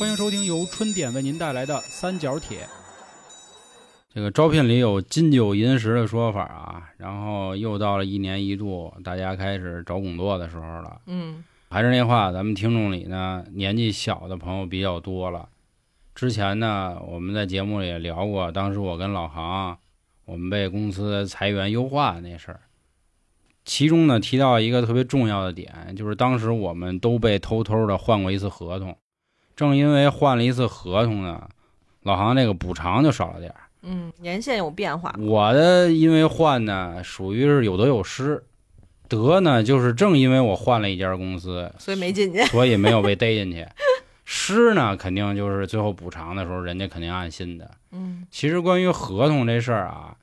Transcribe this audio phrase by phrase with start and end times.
[0.00, 2.66] 欢迎收听由春点为您带来的三角铁。
[4.08, 11.02] 这个招聘里有金九银十的说法啊，然后又到了一年一度，大家开始找工作的时候了。
[11.04, 15.50] 嗯还是那话，咱们听众里呢，年纪小的朋友比较多了。
[16.14, 19.76] 之前呢，我们在节目里也聊过，当时我跟老航，
[20.24, 22.62] 我们被公司裁员优化那事儿。
[23.66, 28.96] 其中呢，提到一个特别重要的点，就是当时我们都被偷偷的换过一次合同。
[29.60, 31.46] 正因为换了一次合同呢，
[32.02, 33.60] 老航这个补偿就少了点儿。
[33.82, 35.14] 嗯，年限有变化。
[35.18, 38.42] 我的因为换呢，属于是有得有失。
[39.06, 42.42] 得呢，就是正因为我换了一家公司，所以没进去。
[42.48, 43.66] 所以没有被逮进去。
[44.24, 47.70] 失呢，肯定就是最后补偿的时候，人家肯定按新的。
[47.92, 50.16] 嗯其实关于合同这事儿啊，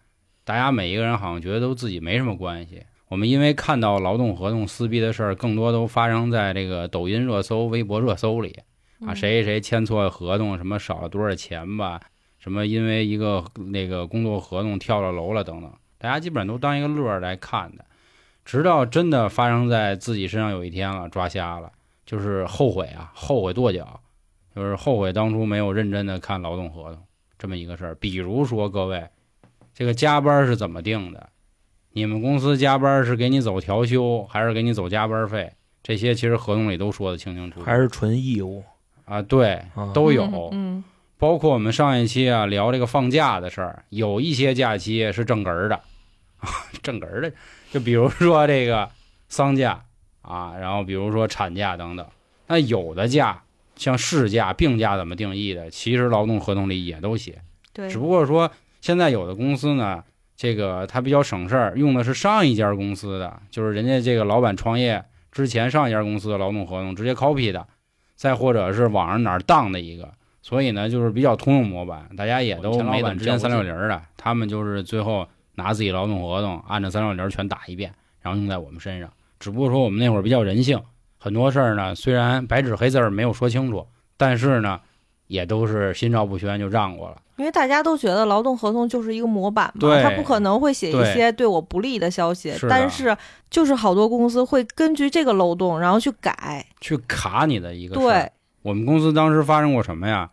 [0.46, 2.82] 大家每一个人好像觉得都自己没什么关系。
[3.08, 8.58] 我们因为看到劳动合同撕逼的事儿，更多都发生在这个抖音热搜、微博热搜里
[9.02, 12.02] 啊，嗯谁谁签错合同，什么少了多少钱吧，
[12.40, 17.86] 什么因为一个那个工作合同跳了楼了等等，大家基本上都当一个乐儿来看的。
[18.44, 21.72] 直到真的发生在自己身上有一天了，抓瞎了，
[22.06, 24.00] 就是后悔啊，后悔跺脚，
[24.56, 27.04] 就是后悔当初没有认真的看劳动合同
[27.38, 27.96] 这么一个事儿。
[27.96, 29.06] 比如说，各位，
[29.74, 31.30] 这个加班是怎么定的？
[31.92, 35.52] 你们公司加班是给你走调休，还是给你走加班费？
[35.84, 37.66] 这些其实合同里都说的清清楚楚。
[37.66, 38.64] 还是纯义务
[39.08, 39.92] 啊，对，啊？
[39.94, 40.50] 都有。
[40.52, 40.84] 嗯
[41.20, 45.82] 包括我们上一期啊聊这个放假的事儿，有一些假期是正根儿的，
[46.84, 47.34] 正根儿的，
[47.72, 48.88] 就比如说这个
[49.28, 49.84] 丧假
[50.22, 52.06] 啊，然后比如说产假等等。
[52.46, 53.42] 那有的假，
[53.76, 57.42] 像事假、病假怎么定义的，其实劳动合同里也都写，
[57.74, 60.04] 对，只不过说现在有的公司呢，
[60.36, 67.66] 这个它比较省事儿，用的是上一家公司的，就是人家这个老板创业之前上一家公司的劳动合同直接 copy 的，
[68.18, 70.14] 再或者是网上哪儿当的一个。
[70.42, 79.10] 所以呢，就是比较通用模板，大家也都没怎么之前三六零的，他们就是最后拿自己劳动合同按照三六零全打一遍，然后用在我们身上。
[79.40, 80.82] 只不过说我们那会儿比较人性，
[81.18, 83.86] 很多事儿呢虽然白纸黑字儿没有说清楚，
[84.16, 84.80] 但是呢
[85.28, 87.18] 也都是心照不宣就让过了。
[87.38, 93.16] 因为大家都觉得劳动合同就是一个模板嘛，他不可能会写一些对我不利的消息，是但是
[93.50, 96.66] 就是好多公司会根据这个漏洞然后去改。
[96.82, 98.32] 去卡你的一个对，
[98.64, 100.30] 我们公司当时发生过什么呀？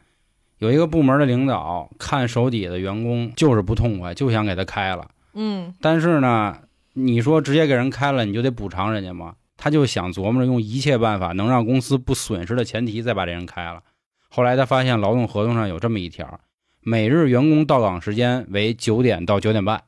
[0.59, 5.07] 有一个部门的领导看手底下的员工就是不痛快，就想给他开了。
[5.35, 6.57] 嗯但是呢，
[6.95, 9.35] 你说直接给人开了，你就得补偿人家嘛？
[9.57, 13.83] 他就想琢磨着用一切办法能让公司不损失的前提，再把这人开了。
[14.29, 16.41] 后来他发现劳动合同上有这么一条：
[16.87, 19.85] 每日员工到岗时间为九点到九点半，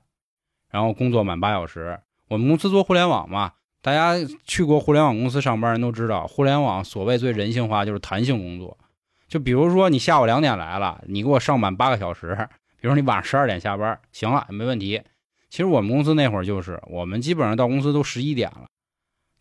[0.70, 2.00] 然后工作满八小时。
[2.28, 3.52] 我们公司做互联网嘛，
[3.82, 4.14] 大家
[4.46, 8.78] 去过互联网公司上班人都知道，互联网所谓最人性化就是弹性工作。
[9.28, 12.34] 就比如说你下午两点来了，你给我上满八个小时，
[12.80, 15.02] 比如说你晚上十二点下班，行了，没问题。
[15.50, 18.64] 其实我们公司那会儿就是，我们基本上到公司都十一点了，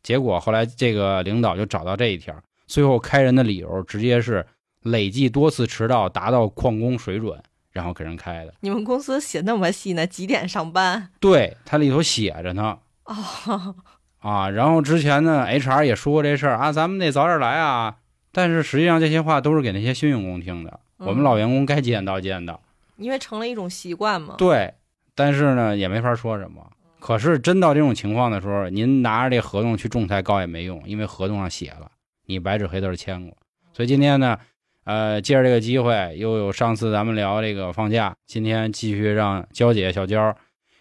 [0.03, 2.35] 结果后来这个领导就找到这一条，
[2.67, 4.45] 最后开人的理由直接是
[4.85, 7.41] 累计多次迟到达到旷工水准，
[7.71, 8.53] 然后给人开的。
[8.59, 10.05] 你们公司写那么细呢？
[10.05, 11.09] 几点上班？
[11.19, 13.75] 对，它里头写着呢哦，
[14.19, 14.49] 啊。
[14.51, 17.95] 然后之前呢，HR 也说过这事儿啊，咱们得早点来啊。
[18.31, 22.61] 但是实际上这些话都是给那些新员工听的，我们嗯老员工该几点到几点到。
[22.97, 24.35] 因为成了一种习惯嘛。
[24.37, 24.73] 对，
[25.15, 26.65] 但是呢也没法说什么。
[26.99, 31.91] 可是真到这种情况的时候，您拿着这合同去仲裁告也没用，因为合同上写了，
[32.25, 33.37] 你白纸黑字签过。
[33.73, 34.37] 所以今天呢，
[34.85, 40.35] 呃，借着这个机会，又有上次咱们聊这个放假，今天继续让娇姐小娇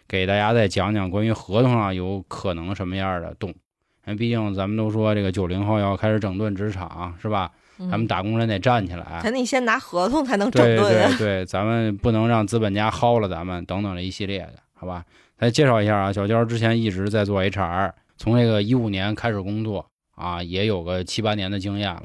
[0.07, 3.49] 给大家再讲讲关于合同上有可能什么样的动。
[3.49, 7.51] 因为毕竟咱们都说这个九零后要开始整顿职场，是吧？
[7.77, 9.19] 嗯咱们打工人得站起来。
[9.21, 11.09] 咱得先拿合同才能整顿啊。
[11.09, 15.03] 对对，咱们不能让资本家薅了咱们等等这一系列的，好吧？
[15.37, 19.85] 再介绍一下啊，小娇之前一直在做 HR，从这个一五年开始工作
[20.15, 22.03] 啊，也有个七八年的经验了。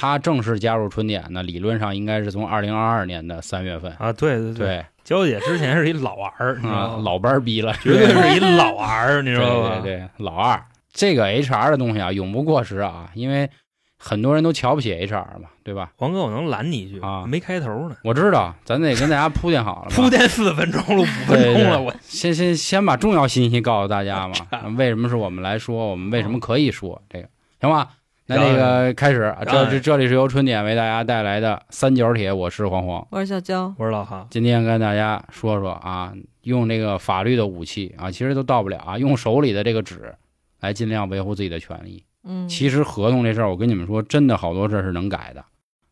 [0.00, 3.92] 他正式加入春点呢，理论上应该是从二零二二年的三月份。
[3.98, 7.00] 啊，对对，对娇姐之前是一老儿，啊，吗？
[7.02, 9.80] 老班儿逼了，绝对是一老儿，你知对道吧？
[9.82, 10.62] 对对，老二。
[10.92, 13.50] 这个 HR 的东西啊，永不过时啊，因为
[13.98, 15.90] 很多人都瞧不起 HR 嘛，对吧？
[15.96, 19.90] 黄哥，我能拦你一句啊没开头呢，我知道，咱得跟大家铺垫好了。
[19.96, 24.34] 铺垫四分钟了，五分对对钟了，我先先先把重要信息告诉大家嘛，
[24.78, 27.28] 为什么是我们来说，我们为什么可以说这个，
[27.60, 27.88] 行吧？
[28.30, 33.06] 那那个开始，这这这里是由春点为大家带来的三角铁，我是黄黄。
[33.10, 40.14] 我是小娇，我是老哈，今天跟大家说说啊，用这个法律的武器啊，其实都到不了啊，用手里的这个纸
[40.60, 42.04] 来尽量维护自己的权利。
[42.22, 45.42] 嗯，其实合同这事儿，我跟你们说，真的好多事儿是能改的。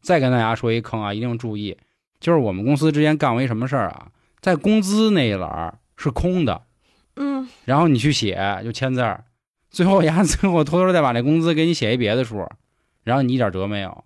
[0.03, 1.75] 再跟大家说一坑啊，一定注意，
[2.21, 4.09] 就是我们公司之前干过一什么事儿啊，
[4.43, 6.61] 在工资那一栏是空的，
[7.17, 9.25] 嗯，然后你去写就签字儿，
[9.77, 12.49] 最后呀最后偷偷再把那工资给你写一别的数，
[13.05, 14.05] 然后你一点辙没有。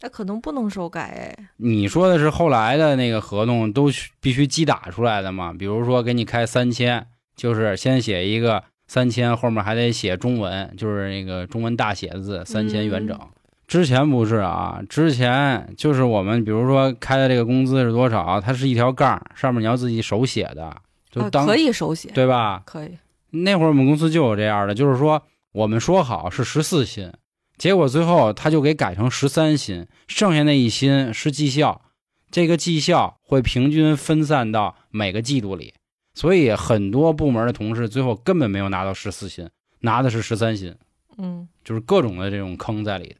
[0.00, 1.48] 那可能不能手改哎。
[1.58, 3.90] 你说的是后来的那个合同都
[4.22, 5.52] 必须机打出来的嘛？
[5.52, 7.06] 比如说给你开三千，
[7.36, 13.18] 就是先写一个三千，后面还得写中文，就是那个中文大写字三千元整。
[13.66, 20.74] 之前不是啊，之前就是我们比如说开的这个工资是多少，它是一条杠，上面你要自己手写的，
[21.10, 22.62] 就当、啊可以手写，对吧？
[22.64, 22.96] 可以。
[23.32, 27.12] 那会儿我们公司就有这样的，就是说我们说好是十四薪，
[27.56, 31.82] 结果最后他就给改成十三薪，剩下那一薪是绩效，
[32.30, 35.74] 这个绩效会平均分散到每个季度里，
[36.14, 39.48] 所以很多部门的同事最后根本没有拿到十四薪，
[39.80, 40.74] 拿的是十三薪，
[41.18, 43.16] 嗯，就是各种的这种坑在里头。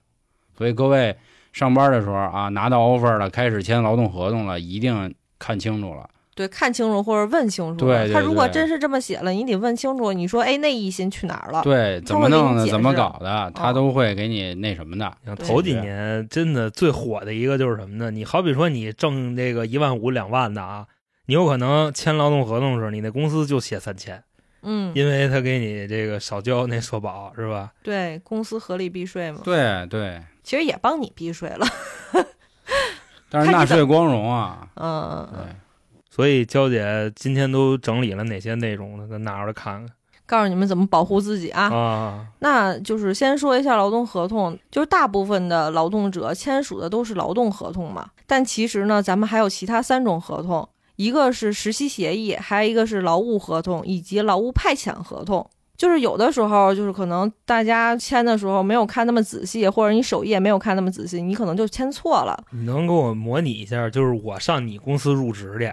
[0.59, 1.17] 所以各位
[1.53, 6.09] 上班的时候啊，拿到 offer 了，开始签劳动合同了，一定看清楚了。
[6.35, 7.87] 对，看清楚或者问清楚。
[7.87, 10.13] 对对他如果真是这么写了，你得问清楚。
[10.13, 11.63] 你说，哎，那一心去哪儿了？
[11.63, 15.13] 对，怎么弄的，怎么搞的，他哦都会给你那什么的。
[15.25, 18.11] 对像头几年真的最火的一个就是什么呢？
[18.11, 20.87] 你好比说你挣这个一万五两万的啊，
[21.27, 24.23] 你有可能签劳动合同的时候，你那公司就写三千，
[24.63, 27.73] 嗯，因为他给你这个少交那社保是吧？
[27.83, 31.67] 对公司合理避税嘛，对对，其实也帮你避税了。
[33.29, 35.57] 但是纳税光荣啊，嗯，对，
[36.15, 39.09] 所以娇姐今天都整理了哪些内容呢？
[39.11, 41.73] 咱拿出来看看告诉你们怎么保护自己啊。
[41.75, 42.27] 啊。
[42.41, 55.49] 那就是先说一下劳动合同，就是大部分的劳动者签署的都是劳动合同嘛，但其实呢，咱们还有其他三种合同，一个是实习协议，还有一个是劳务合同以及劳务派遣合同。
[55.75, 62.45] 就是有的时候，就是可能大家签的时候没有看那么仔细，或者你首页没有看那么仔细，你可能就签错了。
[62.53, 65.73] 你能给我模拟一下，就是我上你公司入职去，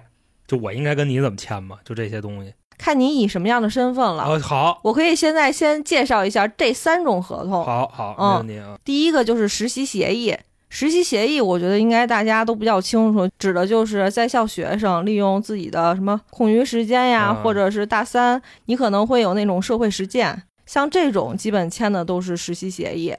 [0.50, 1.78] 就我应该跟你怎么签嘛？
[1.86, 2.52] 就这些东西。
[2.76, 4.24] 看你以什么样的身份了。
[4.24, 7.64] 哦，好，我可以现在先介绍一下这三种合同。
[7.64, 8.80] 好，好，嗯没问题啊。
[8.84, 10.36] 第一个就是实习协议。
[10.72, 23.16] 实习协议，我觉得应该大家都比较清楚，指的就是在校学生利用自己的什么空余时间呀，啊或者是大三，你可能会有那种社会实践，像这种基本签的都是实习协议。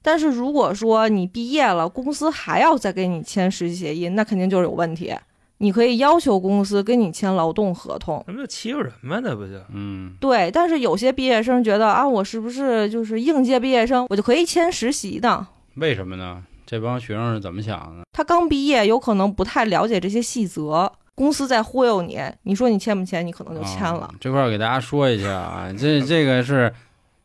[0.00, 5.12] 但是如果说你毕业了，公司还要再给你签实习协议，那肯定就是有问题。
[5.58, 9.20] 你可以要求公司跟你签劳动合同，那不就欺负人吗？
[9.22, 10.50] 那不就嗯，对。
[10.52, 15.46] 但是有些毕业生觉得啊，我是不是就是应届毕业生，我就可以签实习的？
[15.74, 16.42] 为什么呢？
[16.64, 18.04] 这帮学生是怎么想的？
[18.12, 24.10] 他刚毕业，有可能不太了解这些细则，公司在忽悠你，你说你签不签，你可能就签了啊。
[24.20, 26.72] 这块儿给大家说一下啊，这这个是，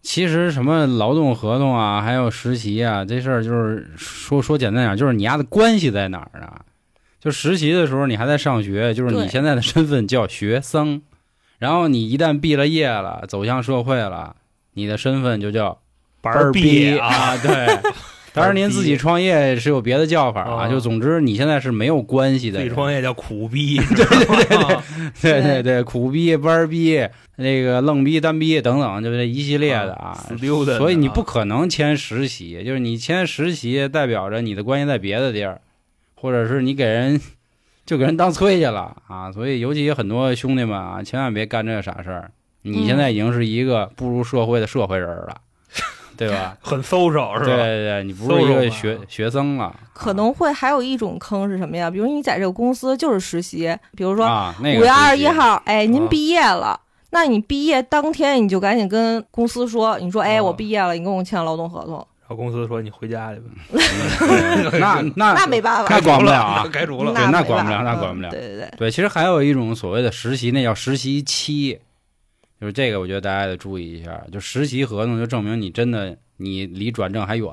[0.01, 6.47] 其实什么劳动合同啊，还有实习啊，这事儿就是说说简单点儿，就是你丫的关系在哪儿呢？
[7.23, 11.01] 就实习的时候你还在上学，就是你现在的身份叫学生，
[11.57, 14.35] 然后你一旦毕了业了，走向社会了，
[14.73, 15.79] 你的身份就叫
[16.21, 17.67] 班儿逼啊，对。
[18.35, 22.73] 当然，您自己创业是有别的叫法啊，哦就总之你现在是没有关系的自己。
[22.73, 24.61] 创业叫苦逼， 对对对对，
[25.21, 30.17] 对对对，苦逼、班儿逼、那个愣逼、单逼等等，就这一系列的啊。
[30.41, 35.62] 溜达的啊所以你不可能签实习，就是你签实习代表着你的关系在别的地儿，
[36.24, 37.20] 或者是你给人
[37.86, 39.30] 就给人当催去了啊。
[39.30, 42.32] 所以尤其很多兄弟们啊，千万别干这个傻事儿。
[42.62, 45.36] 你现在已经是一个步入社会的社会人儿了，
[46.15, 46.56] 对吧？
[46.63, 47.46] 很搜手是吧？
[47.46, 51.92] 对对对，你不是一个学学生了，可能会还有一种坑是什么呀？
[51.92, 56.80] 比如你在这个公司就是实习，比如说啊，五月二十一号，哎，您啊毕业了。
[57.10, 63.49] 那你毕业当天你就赶紧跟公司说，你说，哎，啊我毕业了，你跟我签劳动合同，公司说你回家去吧，
[64.21, 67.13] 嗯那 那那没办法，那管不了啊该除了。
[67.13, 71.79] 对那管不了那管不了嗯对对对，对，其实还有一种所谓的实习，那叫实习期，
[72.59, 74.21] 就是这个，我觉得大家得注意一下。
[74.31, 77.47] 就实习合同，就证明你真的你离转正还远，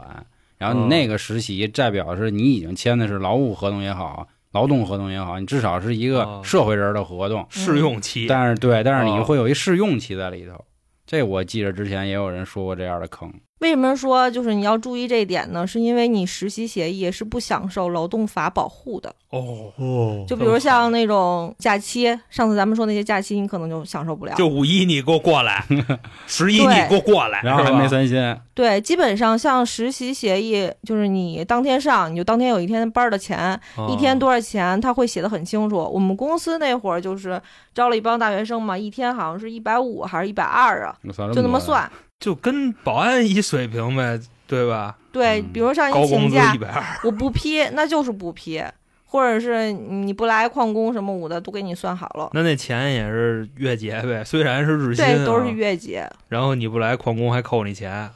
[0.58, 7.46] 然后你嗯那个实习代表是你已经签的是劳务合同也好，劳动合同也好，你至少是一个哦社会人的合同。
[7.50, 10.64] 试用期，但是对，但是你哦会有一试用期在里头。
[11.06, 13.32] 这我记着之前也有人说过这样的坑。
[13.60, 15.66] 为什么说就是你要注意这一点呢？
[15.66, 19.14] 是因为你实习协议是不享受劳动法保护的。
[19.30, 24.34] 哦哦就比如像那种假期，上次咱们说那些假期，你可能就享受不了。
[24.34, 25.64] 就五一你给我过来，
[26.26, 35.76] 十一你给我过来，然后还没三薪，对，基本上像实习协议，就是你当天上，你就当天有一天班儿的钱，一天多少钱，他会写的很清楚。
[35.76, 37.40] 我们公司那会儿就是
[37.72, 40.96] 招了一帮大学生嘛，一天好像是一百五还是一百二啊，
[41.32, 41.60] 就那么。
[41.60, 41.88] 算。
[42.20, 44.96] 就跟保安一水平呗，对吧？
[45.10, 48.62] 对，嗯比如像高工资你请假一，百二，我不批，那就是不批，
[49.06, 52.30] 或者是你不来旷工什么五的都给你算好了。
[52.34, 58.08] 那那钱也是月结呗，虽然是日薪、啊，对，都是月结，然后你不来旷工还扣你钱，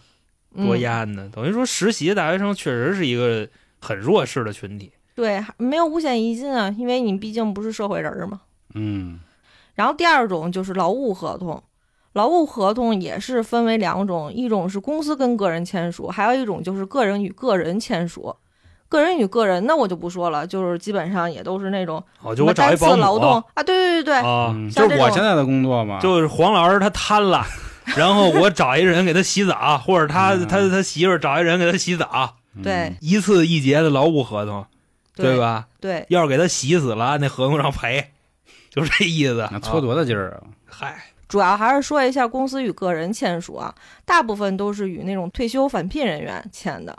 [0.55, 1.29] 多嗯、压呢。
[1.33, 3.49] 等于说实习大学生确实是一个
[3.81, 4.93] 很弱势的群体。
[5.17, 8.43] 对，没有五险一金啊，因为你毕竟不是社会人嘛。
[8.75, 9.19] 嗯
[9.75, 11.61] 然后第二种就是劳务合同，
[12.15, 18.35] 劳务合同也是分为两种，一种是公司跟个人签署，还有一种就是个人与个人签署。
[18.87, 27.45] 个人与个人，那我就不说了，就是基本上也都是那种哦，什么就我找一单次保姆劳动啊，对对对对，啊，嗯，像这种就是我现在的工作嘛，就是黄老师他贪了，
[27.97, 34.65] 然后我找一人给他洗澡，或者他嗯他他媳妇儿找一人给他洗澡，嗯对一次一节的劳务合同，
[35.17, 35.39] 对？
[35.41, 35.67] 吧？
[35.81, 38.13] 对，要是给他洗死了，那合同上赔，
[38.71, 39.49] 就这意思。
[39.51, 40.47] 那搓啊多大劲儿啊！
[40.67, 41.03] 嗨，
[41.35, 43.75] 主要还是说一下公司与个人签署啊，
[44.05, 46.97] 大部分都是与那种退休返聘人员签的，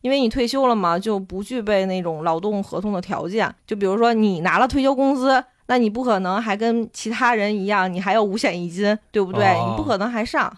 [0.00, 3.52] 因为你退休了嘛，就不具备那种劳动合同的条件。
[3.66, 9.44] 就比如说你拿了退休工资，那你不可能还跟其他人一样，你还有五险一金，对不对？
[9.44, 10.56] 哦你不可能还上。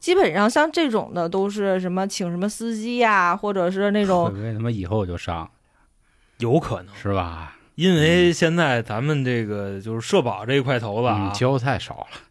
[0.00, 5.48] 基本上像这种的都是什么请什么司机呀、或者是那 会种不会他妈以后就上
[6.38, 7.54] 有可能，是吧？
[7.76, 12.25] 因为现在咱们这个就是社保这一块头子啊嗯，，交太少了。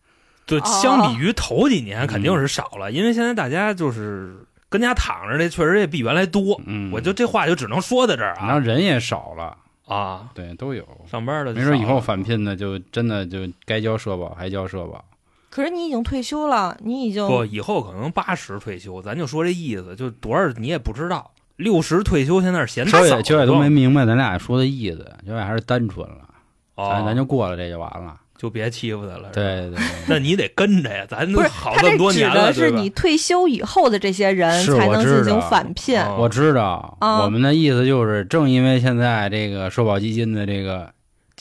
[0.45, 4.35] 对，哦相比于头几年肯定是少了，因为现在大家就是
[4.69, 6.59] 跟家躺着的，确实也比原来多。
[6.65, 10.85] 嗯，我就这话就只能说在这儿然后啊人也少了，啊，对，都有。
[11.09, 15.03] 上班的没准以后返聘的就真的就该交社保还交社保。
[15.49, 21.31] 可是你已经退休了，你已经不，以后可能八十退休，咱就说这意思，就多少你也不知道。
[21.55, 26.29] 六十退休现在是嫌早焦野焦野都没明白咱俩说的意思，焦野还是单纯了，
[26.75, 28.19] 哦咱咱就过了这就完了。
[28.37, 29.29] 就别欺负他了。
[29.33, 35.99] 对对对， 那你得跟着呀，咱都不是好这么他这指多年了，的是你退休以后的这些人才能进行返聘。
[35.99, 36.17] 哦。
[36.19, 37.23] 我知道，啊。
[37.23, 40.91] 我们的意思就是，正因为现在这个社保基金的这个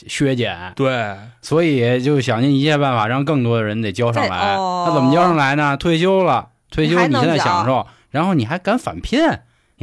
[0.07, 1.15] 削减，对。
[1.41, 4.55] 所以就想尽一切办法让更多的人得交上对来。
[4.55, 4.85] 哦。
[4.87, 5.75] 那怎么交上来呢？
[5.77, 9.19] 退休了，退休你现在享受，然后你还敢返聘，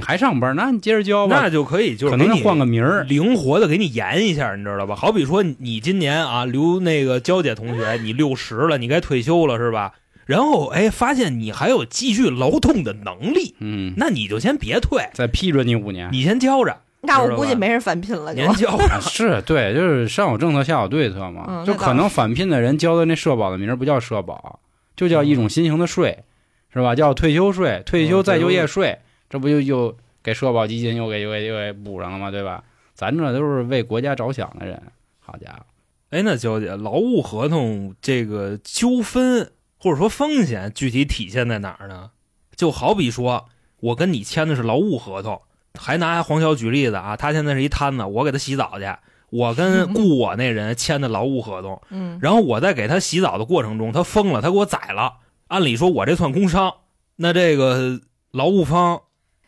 [0.03, 1.49] 你还上班，那你接着交吧那。
[1.49, 4.97] 就可以，就是可能给你换个名儿，灵活的给你延一下，你知道吧？
[4.97, 9.93] 好比说你今年啊，刘那个娇姐同学，你六十了，你该退休了是吧？
[10.27, 16.09] 然后哎，发现你还有继续劳动的能力，嗯，那你就先别退，再批准你五年。
[16.11, 21.45] 你先交着，那我估计没人返聘了，就年交 是对，就是上有政策下有对策嘛。
[21.47, 24.59] 嗯就可能返聘的人交的那社保的名儿不叫社保，
[24.97, 26.25] 就叫一种新型的税，
[26.73, 26.95] 是吧？
[26.95, 28.99] 叫退休税、退休再就业税，
[29.33, 32.31] 这不就又给社保基金又给又给又给补上了吗？
[32.31, 32.63] 对吧？
[32.95, 34.81] 咱这都是为国家着想的人，
[35.19, 35.65] 好家伙，
[36.11, 42.11] 哎，那娇姐，劳务合同这个纠纷或者说风险具体体现在哪儿呢？
[42.55, 43.47] 就好比说
[43.81, 45.41] 我跟你签的是劳务合同，
[45.75, 48.85] 还拿黄潇举例子啊，他现在是一摊子，我给他洗澡去，
[49.31, 55.15] 我跟 雇我那人签的劳务合同，嗯，然后我在给他洗澡的过程中，他疯了，他给我宰了。
[55.49, 56.75] 按理说，我这算工伤，
[57.17, 59.01] 那这个劳务方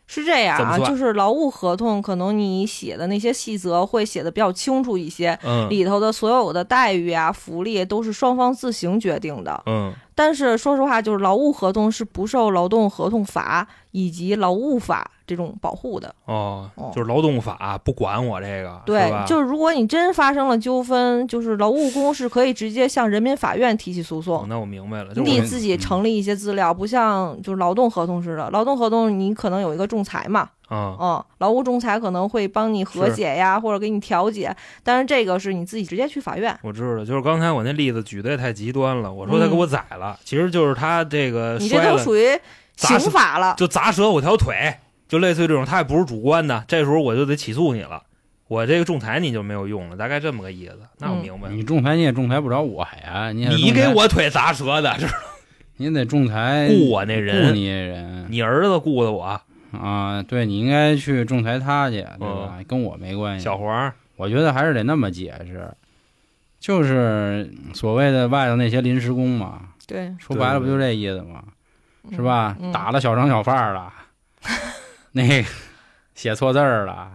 [0.07, 9.63] 是这样啊，就是劳务合同，可能你写的那些细则会写的比较清楚一些，嗯里头的所有的待遇啊、福利都是双方自行决定的。
[9.65, 16.13] 嗯但是说实话，就是劳务合同是不受劳动合同法以及劳务法这种保护的。
[16.25, 24.45] 哦哦，就是劳动法不管我这个，对是，就是如果你真发生了纠纷，就是劳务工是可以直接向人民法院提起诉哦讼。
[24.47, 28.49] 那我明白了，就是你得自己成立一些资料，不像就是劳动合同似的。
[28.51, 36.57] 劳动合同你可能有一个仲裁嘛，啊嗯，劳务仲裁可能会帮你和解呀，或者给你调解，但是这个是你自己直接去法院。
[36.61, 39.11] 我知道，就是刚才我那例子举的也太极端了。
[39.11, 42.27] 我说他给我宰了，其实就是他这个你这都属于
[42.75, 43.55] 刑法了。
[43.57, 44.75] 就砸折我条腿，
[45.07, 46.63] 就类似于这种，他也不是主观的。
[46.67, 48.03] 这时候我就得起诉你了，
[48.47, 50.79] 我这个仲裁你就没有用了，大概这么个意思。
[50.99, 55.07] 那我嗯明白了，你仲裁你也仲裁不着我呀，你你给我腿砸折的，是
[55.77, 62.59] 你得仲裁雇我那人雇，你那人你儿子雇的我，啊，对你应该去仲裁他去，对吧？
[62.67, 63.43] 跟我没关系。
[63.43, 65.69] 小黄，我觉得还是得那么解释，
[66.59, 71.43] 就是所谓的外头那些临时工嘛，对，说白了不就这意思吗？
[72.11, 72.55] 是吧？
[72.59, 73.91] 嗯打了小商小贩儿了，
[75.15, 75.47] 那个
[76.13, 77.09] 写错字儿了，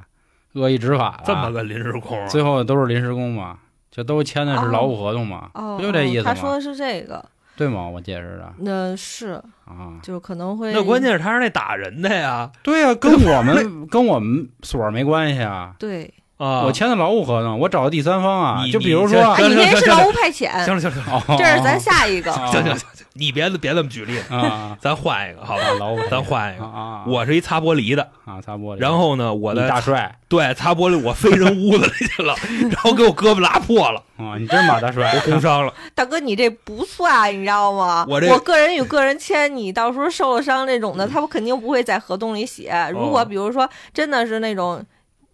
[0.55, 3.59] 恶意执法了，这么个临时工啊，最后都是临时工嘛，
[3.91, 6.33] 就都签的是劳务合同嘛，哦，不就这意思吗？
[6.33, 7.23] 他说的是这个，
[7.57, 7.87] 对吗？
[7.87, 9.33] 我解释的那是
[9.67, 12.51] 啊，就可能会那关键是他是那打人的呀。
[12.63, 15.75] 对呀、跟我们跟我们所儿没关系啊。
[15.79, 22.33] 对啊，我签的劳务合同，我找的第三方啊，你就比如说，你那是劳务派遣，行了行了这是咱下一个。
[22.33, 22.49] 哦。
[22.51, 25.63] 行行行， 你别别这么举例了，啊， 咱换一个好吧？
[25.79, 30.17] 劳务咱换一个，啊啊，我是一擦玻璃的，啊擦玻璃，然后呢，我的大帅。
[30.31, 32.37] 对擦玻璃我飞人屋子里去了，
[32.71, 35.75] 然后给我胳膊拉破了，啊，你真马大帅，我工伤了。
[35.93, 38.07] 大哥，你这不算，你知道吗？
[38.09, 42.73] 我这个人与个人签，你到时候受了伤那种的，他不肯定不会在合同里写。
[42.93, 44.81] 如果比如说真的是那种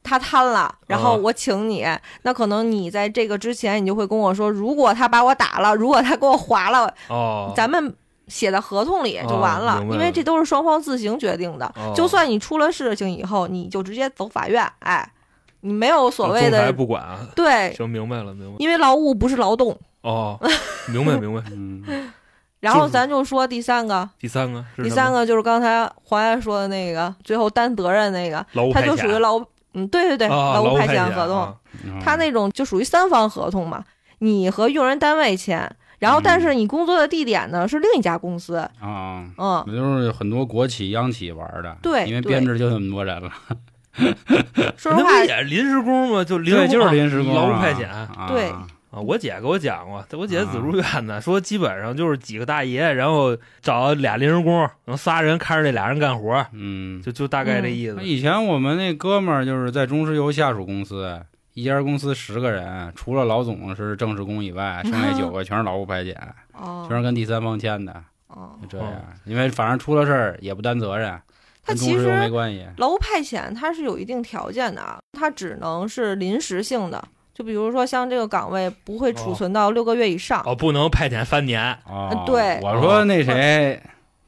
[0.07, 1.85] 他贪了，然后我请你，
[2.23, 7.93] 那可能你在这个之前，你就会跟我说，如果他把我打了，如果他给我划了，哦，咱们
[8.29, 11.67] 写在合同里就完了，因为这都是双方自行决定的。
[11.77, 15.11] 哦就算你出了事情以后，你就直接走法院，哎，
[15.63, 17.19] 你没有所谓的不管啊。
[17.35, 18.57] 对，行，明白了，明白了。
[18.59, 19.77] 因为劳务不是劳动。
[20.03, 20.39] 哦，
[20.93, 21.43] 明白明白。
[21.51, 21.83] 嗯，
[22.61, 29.41] 然后咱就说第三个，第三个第三个就是刚才黄爷说的那个，最后担责任那个，他就属于劳，
[29.77, 33.85] 嗯，对对对，啊劳务派遣合同，他那种就属于三方合同嘛，
[34.21, 43.31] 你和用人单位签，然后嗯但是你工作的地点呢是另一家公司，啊，嗯，那都是很多国企、央企玩的，对因为编制就那么多人了，
[44.77, 46.25] 说实话，也是临时工嘛？
[46.25, 48.67] 就临时对，工就是临时工啊，劳务派遣啊对啊。
[49.03, 58.03] 我姐给我讲过，我姐紫竹院呢，说基本上就是几个大爷，然后找俩临时工，然后仨人看着这俩人干活，嗯，就就大概这意思那。
[58.03, 61.21] 以前我们那哥们儿就是在中石油下属公司，
[61.55, 66.15] 一家公司十个人，除了老总是正式工以外，剩下九个全是劳务派遣，
[66.53, 68.93] 哦全是跟第三方签的，哦，就这样。
[69.25, 71.19] 因为反正出了事儿也不担责任，
[71.65, 72.67] 他其实关系。
[72.79, 77.03] 劳务派遣它是有一定条件的啊，它只能是临时性的，
[77.37, 83.79] 就比如说像这个岗位不会储哦存到六个月以上，哦，不能派遣三年，啊，对我说那谁，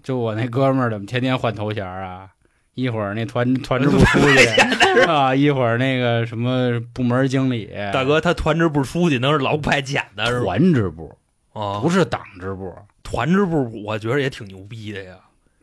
[0.02, 2.28] 就我那哥们儿怎么天天换头衔儿啊？
[2.74, 4.46] 一会儿那团团支部书记
[5.08, 10.44] 啊，一会儿那个什么部门经理，大哥他团支部书记能是劳务派遣的是吧？
[10.44, 11.10] 团支部
[11.54, 12.76] 哦，不是党支部。
[13.02, 15.14] 团支部，我觉得也挺牛逼的呀。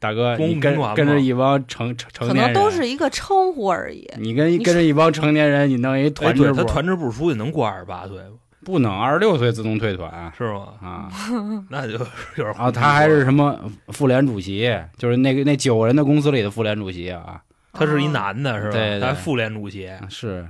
[0.05, 4.07] 大哥，公你跟跟着一帮成成成可年人，能都是一个称呼而已。
[4.17, 8.37] 你跟跟着一帮成年人，你弄一哎，团支部，对他团支部书记能过二十八岁吗？
[8.63, 10.73] 不能二十六岁自动退团是吗？
[10.81, 11.09] 啊。
[11.69, 17.41] 那就有点啊他还是什么妇联主席，就是那个那九个人的公司里的妇联主席啊。
[17.73, 18.71] 他是一男的，是吧？
[18.71, 20.47] 对对他还妇联主席，是，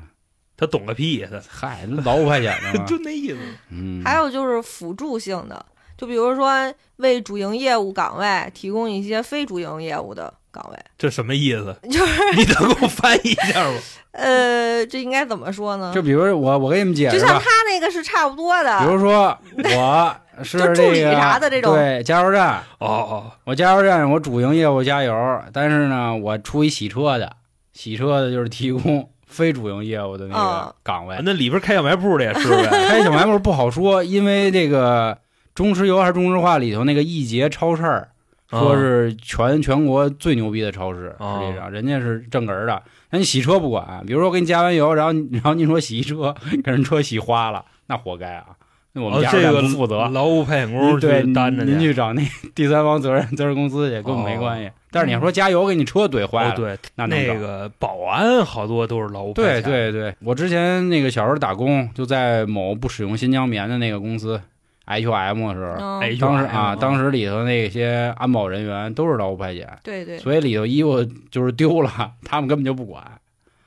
[0.55, 2.77] 他懂个屁，他嗨，那劳务派遣的。
[2.85, 3.37] 就那意思。
[3.71, 5.65] 嗯，还有就是辅助性的，
[5.97, 11.75] 就比如说为主营业务岗位提供一些非主营业务的岗位，这什么意思？
[11.89, 13.77] 就是你能给我翻译一下吗？
[14.11, 15.91] 呃，这应该怎么说呢？
[15.93, 19.37] 就比如我我给你们解释就像他，那个是差不多的比，如说
[19.75, 25.13] 我是就助理这个啥的这种对加油站，哦哦，我加油站我主营业务加油，
[25.51, 27.35] 但是呢，我出一洗车的，
[27.73, 31.17] 洗车的就是提供非主营业务的那个嗯岗位。
[31.23, 32.69] 那里边开小卖部的也是呗。
[32.87, 35.17] 开小卖部不好说，因为这个
[35.55, 38.05] 中石油还是中石化里头那个易捷超市，
[38.49, 42.83] 说是全全国最牛逼的超市，哦实际上人家是正根儿的。
[43.09, 48.47] 那你洗车不管，比如说我给你加完油，然后然后你说洗车，给人车洗花了，那活该啊！
[48.91, 50.07] 那我们哦，加油站这个不负责。
[50.09, 51.87] 劳务派遣工对，去担着您去。
[51.87, 52.21] 去找那
[52.53, 54.69] 第三方责任责任公司去，跟我们没关系。
[54.91, 59.63] 但是你要说加油给你车怼坏了，哦，对，那那个保安好多都是劳务派对遣。
[59.63, 64.41] 对对，我之前那个小时候打工，就在某不使用新疆棉的那个公司
[64.87, 71.89] HM 的时候，当时啊，当时里头那些安保人员都是劳务派遣，对对，所以里头衣服就是丢了，
[72.23, 73.03] 他们根本就不管。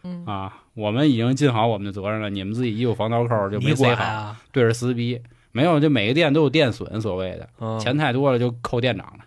[0.04, 0.52] 嗯，啊。
[0.74, 4.40] 我们已经尽好我们的责任了，你们自己衣服防盗扣就没塞好，啊？
[4.52, 5.20] 对着撕逼。
[5.50, 7.48] 没有，就每个店都有店损，所谓的。
[7.58, 7.76] 嗯。
[7.80, 9.24] 钱太多了就扣店长了。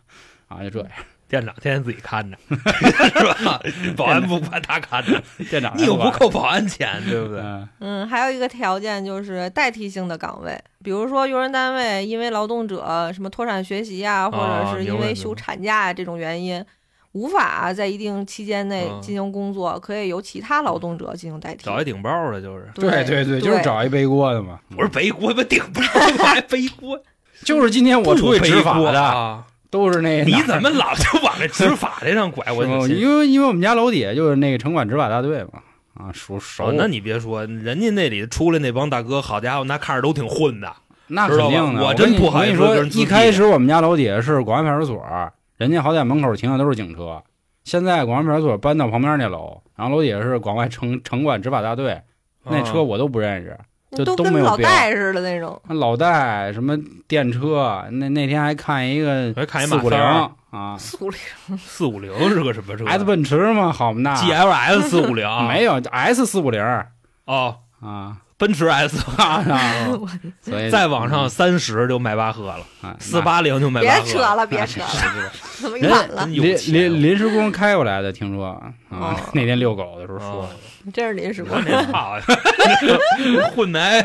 [0.48, 0.90] 啊，就这样。
[1.32, 3.62] 店长天天自己看着， 是吧？
[3.96, 7.40] 保安不管他看着，店长你又不扣保安钱，对不对？
[7.40, 16.62] 嗯嗯，还有一个条件就是代替性的岗位，比如说用人单位因为劳动者什么脱产学习啊，或者是因为休产假啊这种原因，
[17.14, 21.64] 无法在一定期间内嗯进行工作，可以由其他劳动者进行代替。
[21.64, 24.60] 找一顶包的，就是对对对，就是找一背锅的嘛。
[24.76, 25.82] 不是背锅，不顶包，
[26.20, 27.02] 我还背锅？
[27.46, 29.46] 就是今天我出去执法的，啊！
[29.72, 30.24] 都是那。
[30.24, 32.46] 你怎么老就往这执法这上拐？
[32.54, 35.64] 我因为因为我们家楼底下就是那个城管执法大队嘛，
[35.96, 36.66] 啊，熟熟。
[36.66, 40.72] 哦，那你别说，人家那里出来那帮大哥，好家伙，那看着都挺混的。
[41.08, 45.04] 那肯定的，我真不好意思说，一开始我们家楼底下是广安派出所，
[45.58, 47.22] 人家好歹门口停的都是警车。
[47.64, 52.02] 现在广安派出所搬到旁边那楼，然后楼底下是广外城城管执法大队，
[52.46, 53.58] 那车啊我都不认识。
[53.92, 55.62] 就都跟老戴似的那种。
[55.68, 56.78] 那老戴什么
[57.08, 60.78] 电车，那那天还看一个还看一四五零马三儿啊。
[60.78, 61.20] 速零
[61.60, 65.28] 四五零是个什么车，S 奔驰吗，好嘛那？GLS 四五零。
[65.48, 66.62] 没有 S 四五零，
[67.26, 69.46] 哦，啊奔驰 S 啊，
[70.42, 74.02] 所以再往上三十就迈巴赫了，啊四八零就迈巴赫。
[74.02, 75.32] 别扯了，别扯了，了。
[75.60, 76.26] 怎么人远了？
[76.26, 80.50] 临临临时工开过来的，听说啊哦，那天遛狗的时候说
[80.92, 81.62] 真是临时工我。
[81.64, 82.18] 那操，
[83.56, 84.02] 混来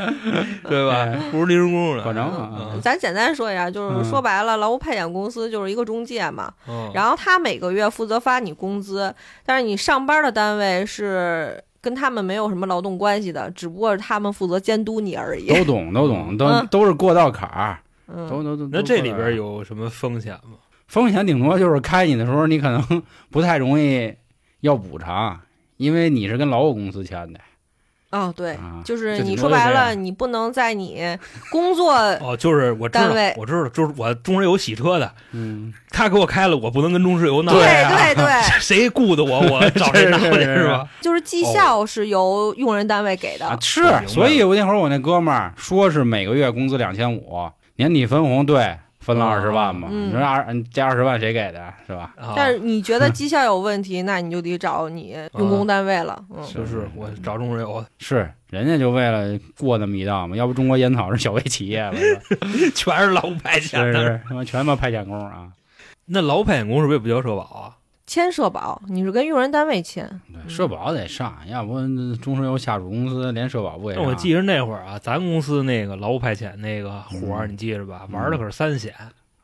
[0.69, 1.19] 对吧哎？
[1.31, 9.15] 不是临时工呢，可能啊嗯咱简单说一下，就是嗯说白了，劳务派遣公司就是一个中介嘛，嗯然后他每个月负责发你工资，
[9.47, 15.47] 但是你上班的单位是跟他们没有什么劳动关系的，只不过是他们负责监督你而已。
[15.47, 18.69] 都懂都懂，都嗯都是过道坎儿，都嗯，都都。
[18.73, 20.59] 那这里边有什么风险吗？
[20.89, 24.13] 风险，顶多就是开你的时候，你可能 不太容易
[24.63, 25.41] 要补偿，
[25.77, 27.39] 因为你是跟劳务公司签的
[28.17, 28.81] 哦，对，啊。
[28.85, 31.17] 就是你说白了，你不能在你
[31.51, 37.53] 工作 哦，就是我知道单位，我知道，就是我中石油洗车的，嗯，他给我开了，我不能跟中石油闹。
[37.53, 40.89] 对对啊对对， 谁雇的我，我 找谁闹去是吧？
[41.01, 43.47] 就是绩效是由用人单位给的。
[43.47, 49.89] 啊，是所以我那会儿我那哥们儿说是每个月工资两千五，年底分红，对，分了哦二十万嘛。
[49.91, 52.13] 嗯你说二这二十万谁给的，是吧？
[52.19, 56.21] 啊但是你觉得绩效有问题，那你就得找你用工单位了。
[56.37, 61.95] 嗯，就是我找中石油，是，人家就为了过那么一道嘛，要不中国烟草是小微企业了，
[62.75, 63.93] 全是劳务派遣的。
[63.93, 65.49] 是是，他妈全他妈派遣工啊。
[66.07, 67.75] 那劳务派遣工是不是也不交社保啊？
[68.07, 70.09] 签社保，你是跟用人单位签。
[70.33, 71.75] 对，社保得上，要不
[72.19, 74.03] 中石油下属公司连社保不给上？
[74.03, 78.07] 那我记着那会儿啊，咱公司那个劳务派遣那个活儿，嗯你记着吧？
[78.09, 78.95] 嗯玩的可是三险，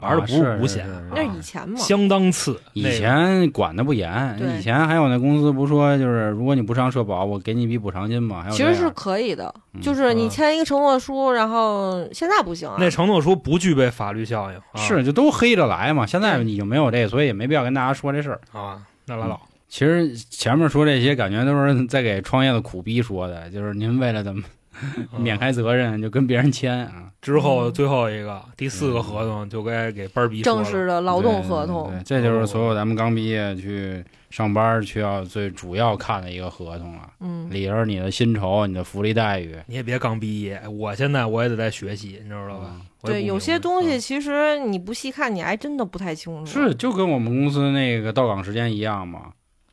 [0.02, 2.60] 玩的不啊是五险是是，那是啊以前嘛，相当次。
[2.72, 8.42] 以前管的不严，以前还有那公司不说，就是如果你不上社保，我给你一笔补偿金嘛。
[8.42, 12.76] 还有其实是可以的，嗯就是你啊签一个承诺书，然后现在不行啊。
[12.78, 16.04] 那承诺书不具备法律效应，啊是就都黑着来嘛。
[16.04, 18.40] 现在对已经没有这个，所以也没必要跟大家说这事儿。
[18.52, 19.40] 啊，那拉倒。
[19.68, 24.42] 其实前面说这些，感觉都是在给创业的苦逼说的，就是您为了怎么
[25.18, 27.10] 免开责任，就跟别人签啊。
[27.20, 39.56] 之后嗯最后一个第四个合同就该给班儿逼说了正式的劳动合同，对对这就是所有咱们刚毕业去上班需要最主要看的一个合同了，嗯，里边你的薪酬、你的福利待遇。
[39.66, 42.80] 你也别刚毕业，我现在我也得在学习，你知道吧？
[43.04, 46.46] 对，有些东西啊其实你不细看，你还真的不太清楚。
[46.46, 49.26] 是，就跟我们公司那个到岗时间一样嘛。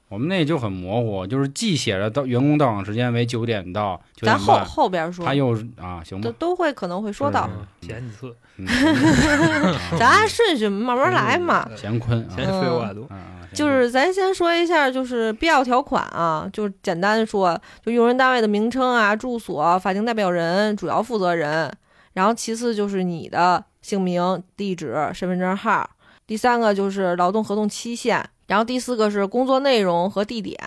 [0.10, 8.66] 我们那就很模糊，就是既写着到员工到岗时间为九点到九咱后点半，后边说他，又啊，行吧，都都会可能会说到，嗯前几次嗯
[9.98, 11.66] 咱按顺序慢慢来嘛。
[11.70, 13.08] 嗯乾坤啊前废话多。
[13.52, 21.72] 就是咱先说一下，就是必要条款啊，就是简单说，就用人单位的名称啊、住所、法定代表人、主要负责人，
[22.14, 25.90] 然后其次就是你的姓名、地址、身份证号，
[26.28, 30.60] 第三个就是劳动合同期限，然后第四个是工作内容和地点，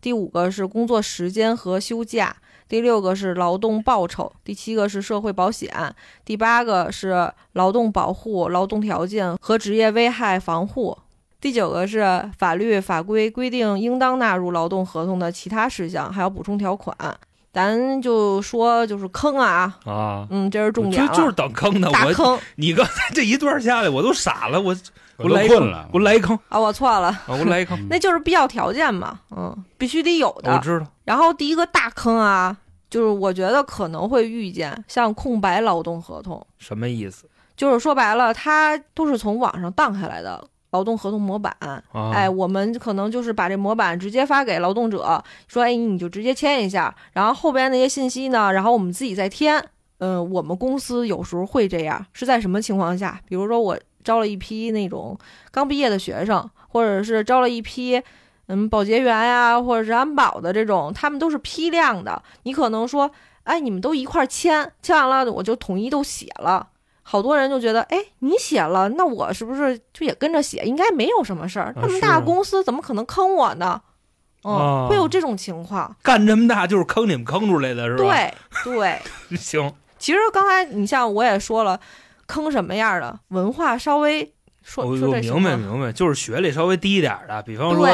[0.00, 2.36] 第五个是工作时间和休假。
[2.66, 5.70] 第六个是劳动报酬，第七个是社会保险，
[6.24, 10.96] 第八个是劳动保护、劳动条件和职业危害防护，
[11.40, 16.96] 第九个是法律法规规定应当纳入劳动合同的其他事项，还有补充条款。
[17.52, 21.86] 咱就说就是坑啊，啊，嗯，这是重点了，就就是等坑的。
[21.88, 24.74] 我大坑你刚才这一段下来，我都傻了，我
[25.18, 26.58] 我来一坑困了给我来一坑啊！
[26.58, 27.78] 我错了，啊，给我来一坑。
[27.88, 30.54] 那就是必要条件嘛，嗯，必须得有的。
[30.54, 32.56] 我知道，然后第一个大坑啊，
[32.90, 41.54] 就是我觉得可能会遇见像空白劳动合同，什么意思就是说白了，它都是从网上荡下来的劳动合同模板。
[41.60, 41.80] 啊？
[42.12, 49.64] 哎，我们可能就是把这模板直接发给劳动者，说，哎，你就直接签一下，然后后边那些信息呢，然后我们自己再填。
[49.98, 53.18] 嗯，我们公司有时候会这样，是在什么情况下？
[53.26, 55.18] 比如说我招了一批那种
[55.50, 58.00] 刚毕业的学生，或者是招了一批
[58.46, 62.22] 嗯保洁员呀、或者是安保的这种，他们都是批量的。
[62.44, 63.10] 你可能说，
[63.44, 66.68] 哎，你们都一块儿签，签完了我就统一都写了。
[67.06, 70.62] 好多人就觉得，哎，你写了，那我是不是就也跟着写？
[70.64, 71.74] 应该没有什么事儿。
[71.76, 73.82] 那么大公司怎么可能坑我呢？
[74.42, 75.94] 嗯，哦会有这种情况。
[76.02, 78.04] 干这么大就是坑你们坑出来的是吧？
[78.04, 81.78] 对对，对， 行，其实刚才你像我也说了，
[82.26, 83.20] 坑什么样的？
[83.28, 87.86] 文化稍微说我说这我明白明白，就是学历稍微低一点的，比方说，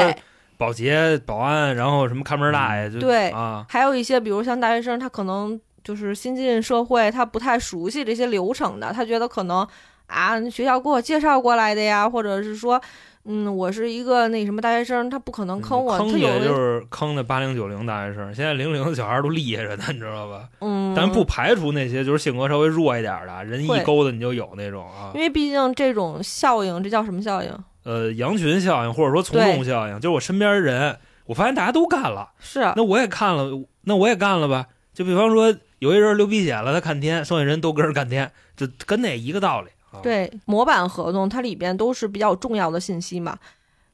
[0.57, 3.31] 保洁、保安，然后什么看门大爷，就对。
[3.31, 9.67] 啊，还有一些，比如像大学生，他可能就是新进社会，他不太熟悉这些流程的，他觉得可能
[10.07, 12.81] 啊，学校给我介绍过来的呀，或者是说，
[13.25, 20.49] 嗯，我是一个那什么大学生，他不可能坑我，坑也就是坑那八零九零大学生，现在零零的小孩都厉害着呢，你知道吧？
[20.61, 27.53] 嗯，但不排除那些就是性格稍微弱一点的，人一勾搭你就有那种啊因，为毕竟这种效应，这叫什么效应？
[27.85, 33.51] 呃，羊群效应或者说从众效应，就是我身边人，我发现大家都干了，是那我也看了，
[33.83, 34.67] 那我也干了吧。
[34.93, 39.69] 就比方说有一人流鼻血了，他看天，剩下人都跟着看天，就跟那一个道理。
[40.03, 43.39] 对，模板合同它里边都是比较重要的信息嘛，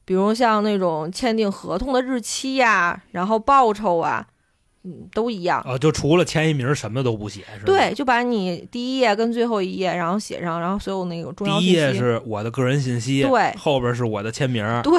[0.05, 4.27] 比如像那种签订合同的日期呀，然后报酬啊，
[4.83, 5.59] 嗯，都一样。
[5.61, 7.63] 啊，就除了签一名，什么都不写，是吧？
[7.65, 11.73] 对，就把你第一页跟最后一页，然后写上，然后所有那个重要第一。
[11.73, 14.63] 页是我的个人信息，对后边是我的签名。
[14.83, 14.93] 对，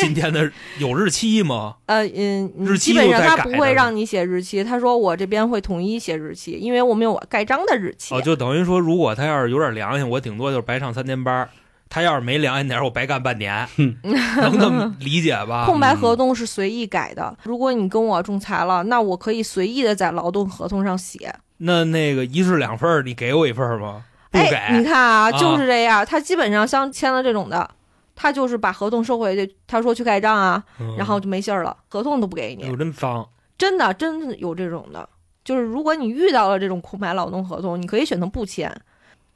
[0.00, 1.76] 今天的 有日期吗？
[1.86, 8.14] 呃嗯，日期基本上他不会让你写日期，他说我这边会统一写日期，因为我们有我盖章的日期。
[8.14, 11.48] 哦，就等于说，如果他要是有点良心，我顶多就是白上三天班儿；
[11.94, 15.64] 他要是没良心点儿，我白干半年，能这么理解吧？
[15.64, 21.32] 空白合同是随意改的，如果你跟我仲裁了，那我可以随意的在劳动合同上写。
[21.58, 24.02] 那那个一式两份儿，你给我一份儿吗？
[24.32, 24.56] 不给。
[24.56, 26.04] 哎，你看啊，啊就是这样。
[26.04, 27.70] 他基本上像签了这种的，
[28.16, 32.76] 他就是把合同收回去，他说去盖章啊，嗯然后就没信儿了，合同都不给你有，。
[32.76, 33.24] 真脏。
[33.56, 35.08] 真的，真的有这种的。
[35.44, 38.68] 就是如果你遇到了这种空白劳动合同，你可以选择不签。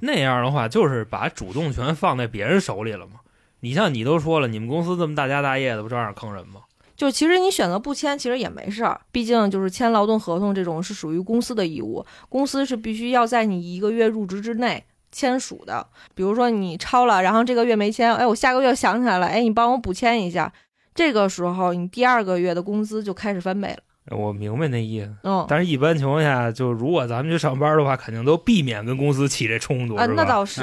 [0.00, 3.14] 那样的话，就是把主动权放在别人手里了嘛。
[3.60, 6.60] 你像你都说了，你们公司这么大家大业的，不照样坑人吗？
[6.96, 15.86] 就其实你选择不签，其实也没事儿，毕竟就是签劳动合同这种是属于公司的义务，公司是必须要在你一个月入职之内签署的。
[16.14, 20.52] 比如说你超了，然后这个月没签，哎，我下个月想起来了，哎，你帮我补签一下，
[20.94, 23.78] 这个时候你第二个月的工资就开始翻倍了。
[24.10, 30.14] 我明白那意思，嗯，但是一般情况下，就如果咱们去上班的话，肯定都避免跟公司起这冲突，啊，是吧？
[30.16, 30.62] 那倒是。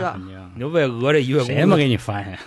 [0.56, 2.40] 你就为讹这一月工资，谁他妈给你翻呀？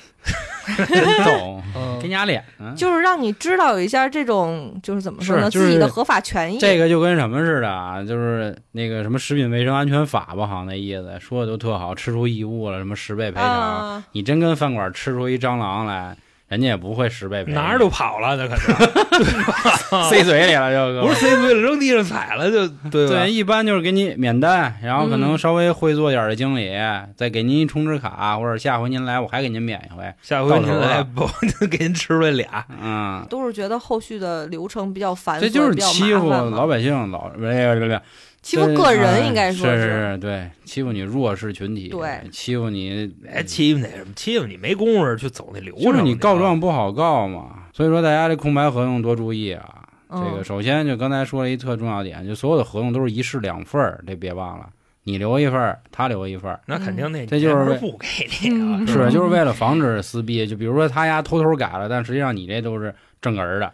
[0.86, 2.74] 真逗， 嗯给你俩脸呢。
[2.76, 6.58] 就是让你知道一下这种，就是怎么说呢，就是自己的合法权益。
[6.58, 8.02] 这个就跟什么似的啊？
[8.02, 13.48] 就是那个什么食品卫生安全法吧，好像那意思，说的都特好，吃出异物了，什么十倍赔偿。
[13.48, 16.16] 啊，你真跟饭馆吃出一蟑螂来，
[16.48, 18.72] 人家也不会十倍赔，哪儿都跑了，那可是。
[20.08, 23.06] 塞嘴里了，就不是塞嘴里扔地上踩了就对？
[23.06, 25.38] 对，一般就是给你免单，然后可能嗯。
[25.38, 26.70] 稍微会做点的经理，
[27.16, 30.12] 再给您一充值卡，或者下回您来我还给您免一回。
[30.22, 31.28] 下回您来不
[31.70, 36.56] 给您吃了俩，嗯，都是觉得后续的流程比较繁琐，这就是比较欺负麻烦嘛。
[36.56, 38.00] 老百姓，老不不不不，
[38.42, 44.12] 欺负个人，应该说是是，对，欺负你弱势群体，对欺负你，哎，欺负那什么？
[44.14, 47.64] 欺负你没工夫去走那流程，就是你告状不好告嘛。
[47.72, 49.64] 所以说大家这空白合同多注意啊。
[50.10, 54.66] 嗯这个首先就刚才说了一特重要点，就所有的合同都是一式两份儿，这别忘了，
[55.02, 56.58] 你留一份儿，他留一份儿。
[56.64, 58.06] 那肯定那这就是不给
[58.40, 60.46] 你啊，嗯是，就是为了防止撕逼。
[60.46, 63.70] 就比如说他丫偷偷改了，但实际上你这都是正儿的，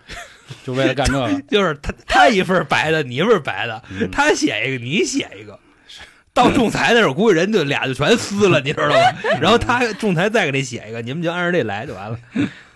[0.64, 1.40] 就为了干这个。
[1.48, 5.59] 就是他他一份白的，你一份白的，嗯他写一个，你写一个。
[6.33, 8.96] 到仲裁那会儿，估计人就俩就全撕了，你知道吧？
[9.40, 12.18] 然后他仲裁再给你写一个，你们就按照这来就完了。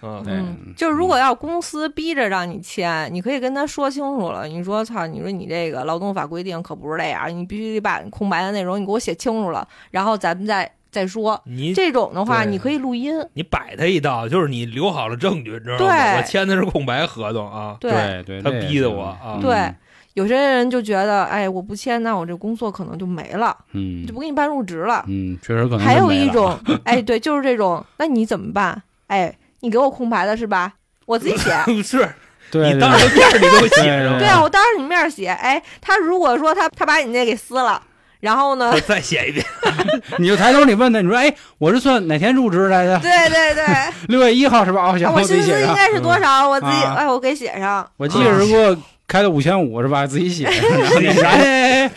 [0.00, 4.46] 嗯，嗯，就是如果要公司逼着让你签，你可以跟他说清楚了。
[4.46, 11.40] 你说操，你说你这个劳动法规定可不是这样，你必须得把空白的内容你给我写清楚了，然后咱们再再说。
[11.44, 13.14] 你这种的话，你可以录音。
[13.34, 15.78] 你摆他一道，就是你留好了证据，知道吗？
[15.78, 19.72] 对我签的是空白合同啊，对对，他逼的我啊对，
[20.14, 25.04] 有些人就觉得，哎，我不签，那我这工作可能就没了，嗯就不给你办入职了。
[25.06, 28.82] 嗯，确实可能还有一种， 哎，对，就是这种，那你怎么办？
[29.08, 30.74] 哎，你给我空白的是吧？
[31.06, 31.50] 我自己写。
[31.82, 32.08] 是
[32.50, 35.28] 对，你当着面儿你给我写对上，对啊，我当着你面写。
[35.28, 37.80] 哎，他如果说他他把你那给撕了，
[38.20, 38.80] 然后呢我？
[38.86, 39.44] 再写一遍。
[40.18, 42.98] 你就抬头你问他，你说哎，我是算哪天入职来的？
[43.00, 43.64] 对对对，
[44.08, 44.90] 六月一号是吧？
[44.90, 45.58] 哦，行，我自己写上。
[45.58, 46.48] 薪资应该是多少？
[46.48, 47.88] 我自己啊哎，我给写上。
[47.96, 48.76] 我记得是给我
[49.06, 50.06] 开的五千五是吧？
[50.06, 50.46] 自己写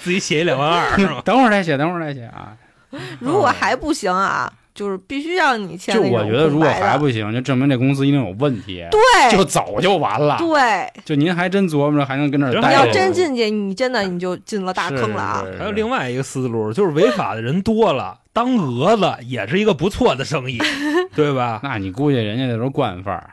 [0.01, 1.21] 自己写一两万二是吗？
[1.25, 2.53] 等会儿再写，等会儿再写啊。
[3.19, 8.86] 如果还不行啊，就是必须让你签就我觉得如果还不行，就证明这公司一定有问题。
[8.91, 10.38] 对就走就完了。
[10.38, 12.86] 对，就您还真琢磨着还能跟这儿你你要。
[12.91, 15.43] 真进去，你真的你就进了大坑了啊！
[15.45, 20.60] 是还有另外一个思路，就是违法的人多了，当蛾子也是一个不错的生意，
[21.15, 21.60] 对吧？
[21.63, 23.31] 那你估计人家那都是惯犯儿，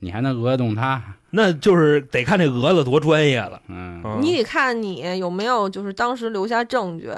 [0.00, 1.02] 你还能讹得动他？
[1.30, 3.60] 那就是得看这蛾子多专业了。
[3.68, 7.10] 嗯，嗯你得看你有没有就是当时留下证据，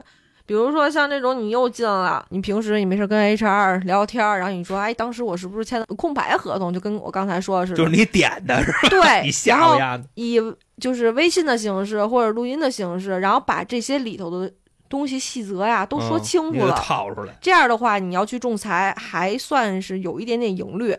[0.46, 8.88] 比如说像这种你又进了，你平时你没事跟 HR 聊天儿，然后你说哎，当时我是不是签的空白合同，就跟我刚才说的似的，就是你点的是吧？
[8.88, 10.06] 对， 你吓然后。
[10.14, 10.40] 以
[10.80, 14.52] 就是微信的形式或者录音的形式，然后把这些里头的
[14.88, 17.35] 东西细则呀都说清楚了，套出来。
[17.40, 20.96] 这样的话，你要去仲裁还算是有一点点盈率。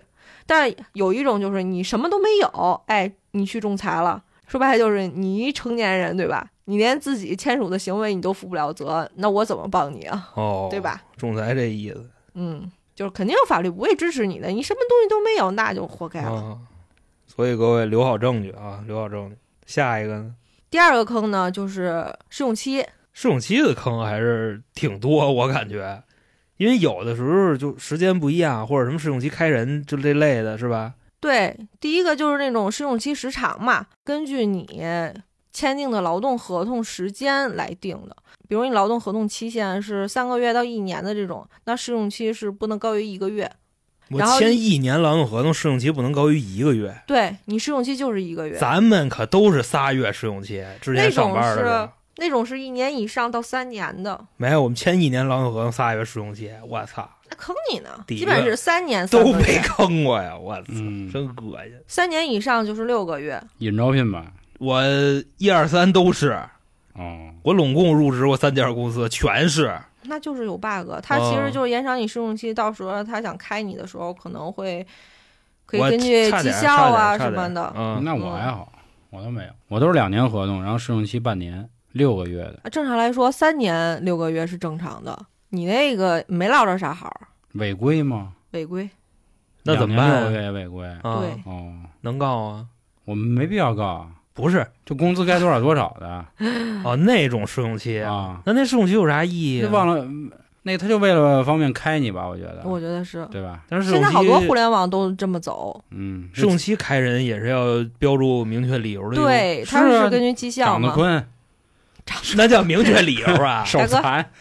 [0.50, 6.50] 但有一种就是你什么都没有，哎，你去仲裁了，说白了就是你一成年人，对吧？
[6.66, 10.32] 你连自己签署的行为你都负不了责，那我怎么帮你啊？
[10.36, 10.80] 哦，对？
[10.80, 11.02] 吧？
[11.16, 16.32] 仲裁这意思嗯，就是肯定法律不会支持你的，你什么东西都没有，那就活该了。
[16.34, 16.58] 啊。
[17.26, 19.38] 所以各位留好证据啊，留好证据。
[19.66, 20.34] 下一个呢？
[20.70, 22.86] 第二个坑呢，就是试用期。
[23.14, 26.04] 试用期的坑还是挺多，我感觉，
[26.58, 30.94] 因为有的时候就时间不一样，或者什么试用期开人就这类的，是吧？
[31.20, 34.84] 对，第一个就是那种试用期时长嘛，根据你
[35.52, 38.16] 签订的劳动合同时间来定的。
[38.48, 43.52] 比如你劳动合同期限是三个月到一年的这种，那试用期是不能高于一个月。
[44.10, 47.02] 我签一年劳动合同，试用期不能高于一个月。
[47.06, 57.90] 对你试用期就是一个月，咱们可都是仨月试用期，之前上班的时候那种是一年以上到三年的，没有，我们签一年劳动合同，仨月试用期，我操，那坑你呢。
[58.08, 61.74] 基本是三年三都没，坑过呀，我操，嗯真恶心。
[61.88, 63.42] 三年以上就是六个月。
[63.60, 64.32] 引招聘吧。
[64.60, 64.82] 我
[65.38, 66.32] 一二三都是，
[66.94, 69.78] 哦，我拢共入职过三家公司，全是。
[70.10, 74.86] 那就是有 bug，他其哦实就是延长你试用期，到时候他想开你的时候，可能会
[75.66, 77.72] 可以根据绩效啊什么的。
[77.76, 78.72] 嗯，那我还好，
[79.10, 85.18] 我都没有，我都是两年合同，然后试用期半年，六个月的，正常来说，三年六个月是正常的。
[85.50, 87.12] 你那个没落着啥好，
[87.54, 88.34] 违规吗？
[88.52, 88.90] 违规。
[89.64, 90.42] 那怎么办两年六个啊？
[90.42, 90.88] 月违规？
[91.02, 92.66] 啊对哦，能告啊？
[93.06, 96.26] 我们没必要告，不是就工资该多少多少的
[96.84, 98.42] 哦，那种试用期，啊。
[98.46, 99.70] 那那试用期有啥意义啊？
[99.72, 100.32] 忘了，嗯
[100.64, 103.26] 那他就为了方便开你吧，我觉得，我觉得是。
[103.32, 103.64] 对吧？
[103.70, 107.66] 但是现在好多互联网都这么走，嗯，试用期开人也是要
[107.98, 110.72] 标注明确理由的，对，他啊是根据绩效嘛。
[110.74, 111.28] 长得坤，
[112.38, 113.64] 那叫明确理由啊。
[113.66, 114.32] 手残，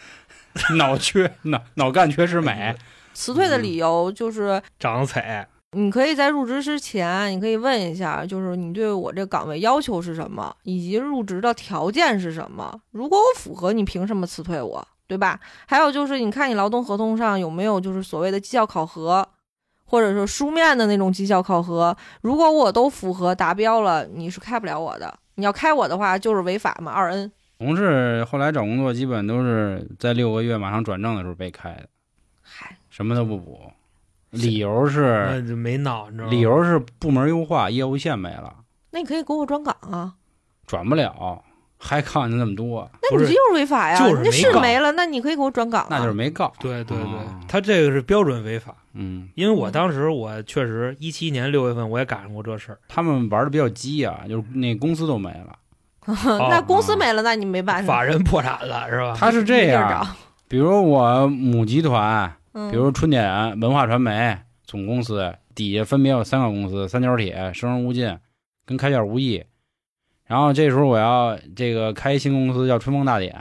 [0.77, 2.75] 脑缺脑脑干缺失美，
[3.13, 12.79] 辞退的理由就是，长得彩，你可以在入职之前，你可以问一下，就是你对我这个岗位要求是什么，以及入职的条件是什么。
[12.91, 15.39] 如果我符合，你凭什么辞退我，对吧？
[15.67, 19.27] 还有就是，你看你劳动合同上有没有就是所谓的绩效考核，
[19.85, 21.95] 或者说书面的那种绩效考核。
[22.21, 25.13] 如果我都符合达标了，你是开不了我的。
[25.35, 27.31] 你要开我的话，就是违法嘛，二 N。
[27.57, 31.87] 同事后来找工作基本都是在六个月马上转正的时候被开的，
[32.41, 33.59] 嗨，什么都不补，
[34.31, 36.31] 理由那是就没脑，你知道吗？
[36.31, 38.55] 理由是部门优化，业务线没了，
[38.91, 40.13] 那你可以给我转岗啊。
[40.65, 41.43] 转不了，
[41.77, 43.97] 还抗你那么多，不是那你这就是违法呀！
[43.97, 45.87] 就是没是没了，那你可以给我转岗、啊。
[45.89, 46.51] 那就是没告。
[46.59, 48.75] 对对对哦，他这个是标准违法。
[48.93, 55.57] 嗯，因为我当时我确实一七年六月份我也赶上过这事儿，他们玩的比较激啊，就是那公司都没了。
[56.49, 57.95] 那公司没了，那你没办法。
[57.95, 59.13] 法人破产了是吧？
[59.17, 60.07] 他是这样，找
[60.47, 68.17] 比如我母集团，嗯，比如春点文化传媒总公司底下分别有三个公司：三角铁、生人勿近
[68.65, 69.43] 跟开卷无益。
[70.25, 73.33] 然后这时候我要这个开新公司叫春风大典，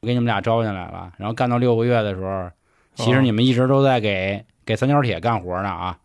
[0.00, 1.12] 我给你们俩招进来了。
[1.16, 2.50] 然后干到六个月的时候，
[2.94, 5.98] 其实你们一直都在给给三角铁干活呢啊。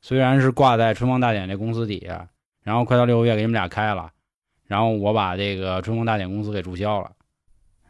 [0.00, 2.26] 虽然是挂在春风大典这公司底下，
[2.62, 4.10] 然后快到六个月给你们俩开了，
[4.70, 7.10] 然后我把这个春风大典公司给注销了，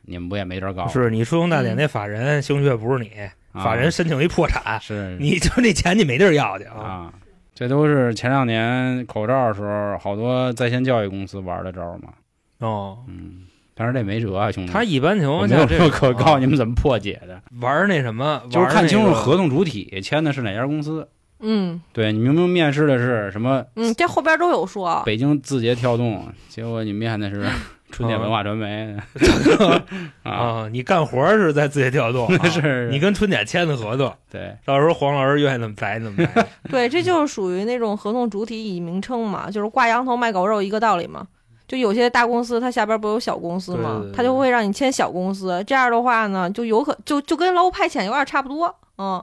[0.00, 0.88] 你们不也没地儿告？
[0.88, 3.10] 是你春风大典嗯那法人兴许不是你，
[3.52, 6.80] 啊法人申请一破产，是你就那钱你没地儿要去啊。
[6.80, 7.12] 啊，
[7.54, 12.14] 这都是前两年口罩的时候，好多在线教育公司玩的招嘛。
[12.60, 13.42] 哦，嗯，
[13.74, 14.72] 但是这没辙啊，兄弟。
[14.72, 21.06] 他一般情我没有况下这个没有可告诉你们们怎么破解的，玩那什么，就是看清楚合同主体签的是哪家公司。
[21.40, 25.02] 嗯对你明明面试的是什么嗯，这后边都有说。
[25.06, 27.44] 北京字节跳动，结果你面的是
[27.90, 28.96] 春点文化传媒
[30.22, 36.46] 啊，啊，你干活是在字节跳动， 啊是你跟春点签的合同，对，到时候黄老师愿意怎么裁怎么裁。
[36.70, 41.26] 对，这就是属于那种合同主体以名称嘛，就是挂羊头卖狗肉一个道理嘛。
[41.66, 43.98] 就有些大公司，它下边不有小公司吗？
[44.00, 49.22] 对对对它就会让你签小公司，这样的话呢，就有可就就跟劳务派遣有点差不多，嗯。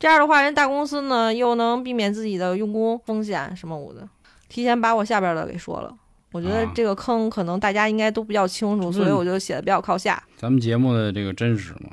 [0.00, 4.08] 这样的话，人大公司呢又能避免自己的用工风险什么我的，
[4.48, 5.94] 提前把我下边的给说了。
[6.32, 10.22] 我觉得啊这个坑可能大家应该都比较清楚，所以嗯我就写的比较靠下。
[10.36, 11.90] 咱们节目的这个真实嘛，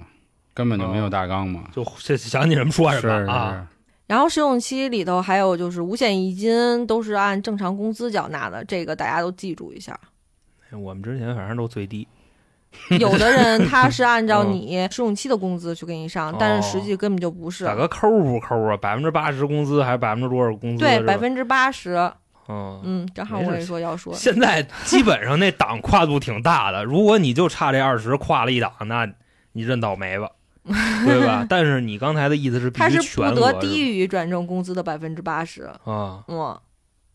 [0.53, 3.67] 根本就没有大纲嘛，就这想起什么说什么啊。
[4.05, 9.99] 然后试用期里头还有就是五险一金都是按正常工资缴纳的，这个大家都记住一下。
[10.71, 12.07] 我们之前反正都最低，
[12.99, 17.65] 有的人他是按照嗯你试用期的工资去给你上，但是实际根本就不是。
[17.65, 18.77] 咋个抠不抠啊？
[18.77, 20.83] 百分之八十工资还是百分之多少工资？
[20.83, 21.95] 对，百分之八十。
[22.47, 22.79] 嗯。
[22.83, 29.07] 嗯，正好我跟你说要说，现在基本上那档跨度挺大的，如果你就差这二十跨了一档，那
[29.51, 30.29] 你认倒霉吧，
[31.05, 31.45] 对吧？
[31.49, 35.63] 但是你刚才的意思是必他是不额得低于转正工资的百分之八十。
[35.83, 36.57] 啊，嗯，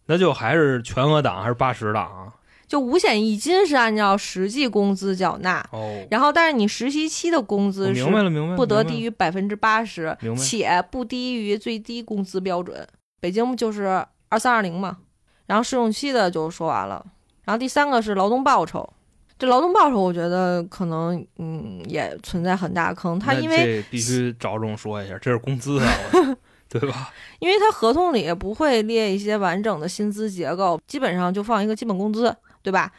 [0.06, 2.32] 那就还是全额档还是八十档啊？
[2.72, 8.02] 就五险一金是按照实际工资缴纳，哦，然后但是你实习期的工资是
[8.56, 12.88] 不得低于百分之八十且不低于最低工资标准。
[13.20, 14.96] 北京就是二三二零嘛，
[15.44, 17.04] 然后试用期的就说完了，
[17.44, 18.90] 然然后第三个是劳动报酬。
[19.38, 23.18] 这劳动报酬，我觉得可能嗯也存在很大坑。
[23.18, 25.92] 他因为必须着重说一下，这是工资啊，
[26.70, 27.12] 对吧？
[27.38, 32.90] 因为他合同里不会列一些完整的薪资结构，基本上就放一个基本工资，对吧？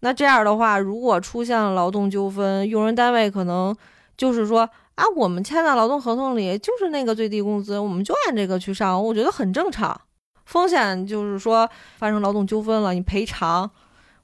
[0.00, 3.74] 那这样的话，如果出现了劳动纠纷，用人单位可能
[4.16, 10.00] 就是说啊，我们签的劳动合同里就是那个最低工资，我们就按这个去上，我觉得很正常。
[10.44, 13.70] 风险就是说发生劳动纠纷了，你赔偿，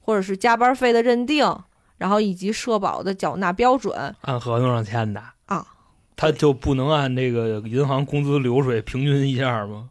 [0.01, 1.57] 或者是加班费的认定，
[1.97, 5.65] 然后以及社保的缴纳标准，按合同上签的啊，
[6.17, 9.89] 他就不能按这个银行工资流水平均一下吗？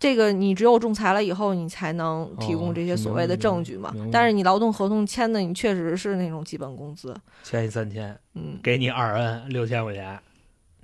[0.00, 3.94] 这个你只有仲裁了以后，你才能提供这些所谓的证据嘛。
[4.10, 10.18] 但是你劳动合同签的，你确实是那种基本工资，签一三千，嗯，给你二 n 六千块钱，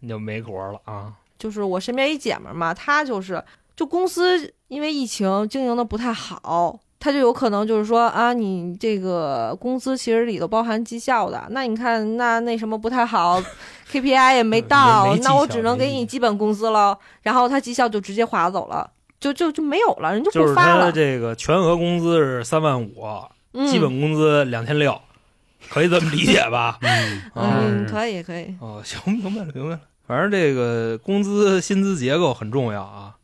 [0.00, 1.14] 你就没活了啊！
[1.38, 3.42] 就是我身边一姐们儿嘛，她就是
[3.74, 13.42] 就公司因为疫情经营的不太好，她就有可能就是说啊，你这个工资其实里头包含绩效的，那你看那那什么不太好，
[13.90, 18.90] KPI 也没到，没没那我只能给你基本工资了，然后他绩效就直接划走了。
[19.18, 20.92] 就就就没有了，人就就是他不发了。
[20.92, 23.04] 这个全额工资是三万五，
[23.52, 25.00] 嗯、基本工资两千六，
[25.70, 26.78] 可以这么理解吧？
[26.82, 27.90] 嗯，嗯，以。
[27.90, 29.80] 可以可以，哦，行，明白了，明白了。
[30.06, 33.14] 反正这个工资薪资结构很重要啊，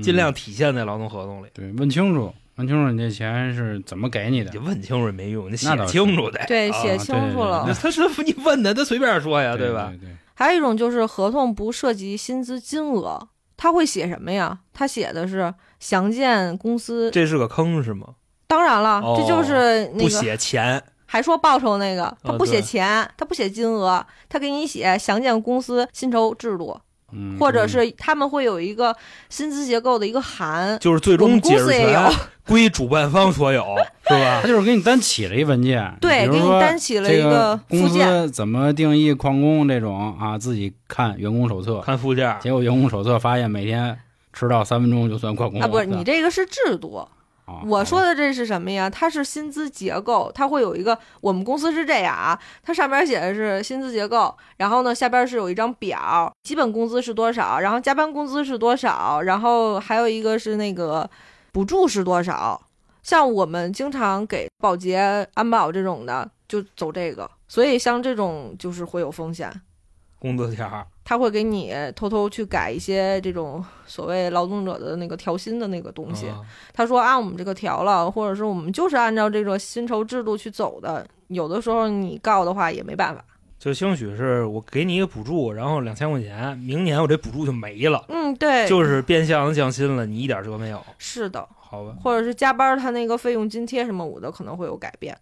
[0.00, 1.48] 尽量体现在劳动合同里。
[1.52, 4.58] 对，问清楚，问清楚你这钱是怎么给你的你。
[4.58, 6.40] 问清楚也没用，你写清楚得。
[6.46, 7.64] 对，啊写清楚了。
[7.66, 9.88] 那他是你问的，他随便说呀，对吧？？
[9.90, 13.28] 对对，还有一种就是合同不涉及薪资金额，
[13.62, 14.58] 他会写什么呀？
[14.72, 17.10] 他写的是详见公司。
[17.10, 18.14] 这是个坑是吗？
[18.46, 26.80] 当然了，哦这就是那不个写钱，还说报酬那个，他不写对钱，他不写金额，他给你写详见公司薪酬制度，
[27.12, 28.94] 嗯，或者是他们会有一个
[29.28, 30.78] 薪资结构的一个函。
[30.78, 32.12] 就是最终解释司也有权，
[32.46, 33.64] 归主办方所有，
[34.08, 34.48] 是吧他？
[34.48, 38.06] 就是给你单起了一文件，对，给你单起了一个公附件。
[38.06, 43.96] 司怎么定义旷工这种啊，自己看员工手册，看附件，结果员工手册发现每天
[44.32, 47.06] 迟到三分钟就算旷工啊，不是你这个是制度，
[47.50, 48.88] 啊我说的这是什么呀？
[48.88, 61.08] 它是薪资结构，它会有一个，我们公司是这样啊，它上边写的是薪资结构，然后呢下边是有一张表，基本工资是多少，然后加班工资是多少，然后还有一个是那个
[61.52, 62.60] 补助是多少。
[63.02, 69.50] 像我们经常给保洁、安保这种的，就走这个，所以像这种就是会有风险。
[70.20, 76.40] 工资条，他会给你偷偷去改一些这种所谓劳动者的那个调薪的那个东西，啊。
[76.72, 83.24] 他说按我们这个调了，或者是我们就是按照这个薪酬制度去走的，有的时候你告的话也没办法。
[83.58, 91.94] 就兴许是我给你一个补助，然后两千块钱，明年我这补助就没了，嗯，对，就是变相的降薪了，你一点辙没有，是的，好吧？
[92.02, 95.14] 或者是加班，他那个费用津贴什么我的可能会有改变。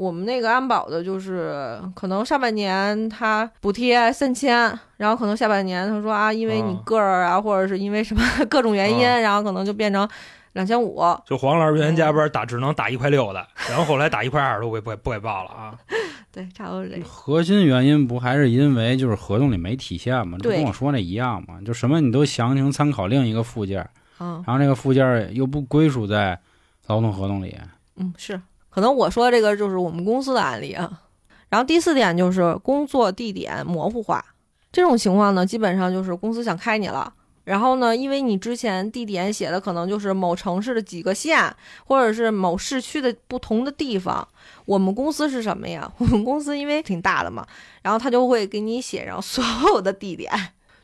[0.00, 4.56] 我们那个安保的，就是可能上半年他补贴三千，
[4.96, 10.08] 然后可能下半年他说啊，因为你啊个儿啊，或者是因为什么 各种原因，啊然后可能就变成
[10.54, 10.98] 两千五。
[11.26, 15.74] 就黄老师原先加班打只能打一块六的，然后后来打一块二都不给不给不给报了啊。
[16.32, 17.04] 对，差不多是这个。
[17.06, 20.38] 核心原因不还是因为就是合同里没体现吗？
[20.40, 21.60] 这不跟我说那一样嘛？
[21.66, 23.86] 就什么你都详情参考另一个附件，
[24.18, 26.40] 嗯然后那个附件又不归属在
[26.86, 27.54] 劳动合同里，
[27.96, 28.40] 嗯，是，
[28.70, 31.02] 可能我说的这个就是我们公司的案例啊。
[31.48, 34.24] 然后第四点就是工作地点模糊化，
[34.70, 37.12] 这种情况呢，基本上就是公司想开你了。
[37.42, 41.52] 然后呢，因为你之前地点写的可能就是某城市的几个县，
[41.84, 44.26] 或者是某市区的不同的地方。
[44.66, 45.90] 我们公司是什么呀？
[45.98, 47.44] 我们公司因为挺大的嘛，
[47.82, 50.30] 然后他就会给你写上所有的地点，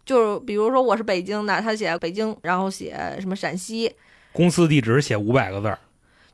[0.04, 3.94] 就是比如说我是北京的，他写北京，然后写什么陕西，
[4.32, 5.78] 公司地址写五百个字儿，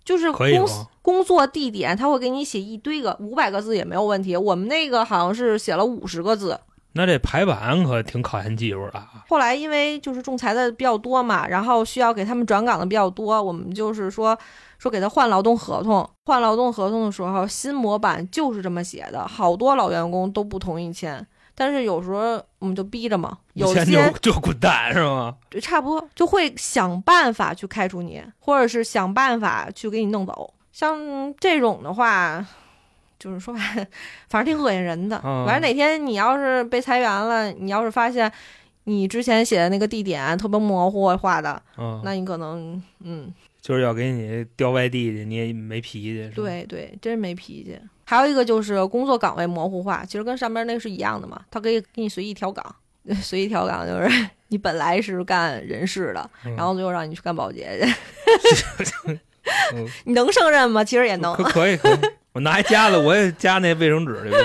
[0.04, 0.86] 就是公司？
[1.02, 4.36] 工作地点，他会给你写一堆个五百个字也没有问题。
[4.36, 6.58] 我们那个好像是写了五十个字。
[6.94, 9.24] 那这排版可挺考验技术的啊。
[9.28, 14.38] 后来因为就是仲裁的比较多嘛，然后需要给他们转岗的比较多，我们就是说
[14.78, 16.08] 说给他换劳动合同。
[16.26, 21.26] 换劳动合同的时候，新模板就是这么写的，好多老员工都不同意签。
[21.54, 25.36] 但是有时候我们就逼着嘛，有些就就滚蛋是吗？
[25.60, 30.52] 差不多就会想办法去开除你，或者是想办法去给你弄走。
[30.72, 30.98] 像
[31.38, 32.44] 这种的话，
[33.18, 33.86] 就是说白了，
[34.28, 35.20] 反正挺恶心人的。
[35.22, 38.32] 嗯反正哪天你要是被裁员了，你要是发现
[38.84, 46.30] 你之前写的那个地点特别模糊化的，嗯，那你可能嗯，就是要给你调外地去，你也没脾气。
[46.34, 47.78] 对对，真没脾气。
[48.12, 52.62] 还有一个就是工作岗位模糊化，其实跟上边那个是一样的嘛，他可以给你随意调岗。
[53.22, 59.16] 随意调岗就是 你本来是干人事的，嗯然后最后让你去干保洁去。
[59.74, 60.84] 嗯你能胜任吗？
[60.84, 61.66] 其实也能可。
[61.66, 61.98] 以可以，
[62.34, 64.36] 我拿一夹子，我也夹那卫生纸去。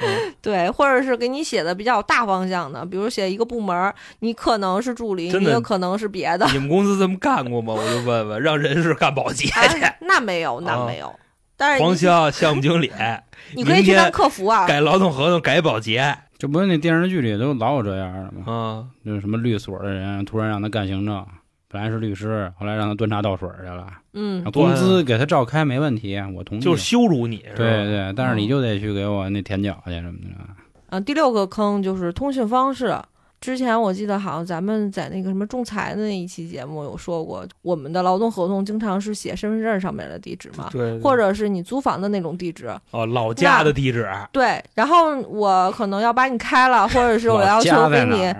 [0.00, 6.46] 嗯对，或者是给你写的比较大方向的，比如写一个部门儿，你可能是助理，你也可能是别的。
[6.52, 7.74] 你们公司这么干过吗？
[7.74, 9.82] 我就问问，让人事干保洁去。
[9.82, 11.12] 哎，那没有，那啊没有。
[11.58, 12.90] 但是黄潇项目经理
[13.54, 14.66] 你可以去当客服啊。
[14.66, 18.52] 改劳动合同改保洁这不是那电视剧里都老有这样的吗？
[18.52, 21.26] 啊，就是什么律所的人突然让他干行政，
[21.68, 26.60] 本来是律师，后来让他端茶倒水去了，嗯啊工资给他照开没问题，我同意。
[26.60, 30.96] 就是羞辱你，是吧对对，但是你嗯就得去给我那舔脚去什么的。
[30.96, 32.96] 啊，第六个坑就是通讯方式。
[33.40, 42.68] 之前我记得好像咱们在那个什么仲裁的那一期节目有说过，我们的劳动合同经常是写身份证上面的地址嘛，对，对或者是你租房的那种地址。
[42.90, 48.34] 哦老家的地址，对，然后我可能要把你开了，或者是我要求给你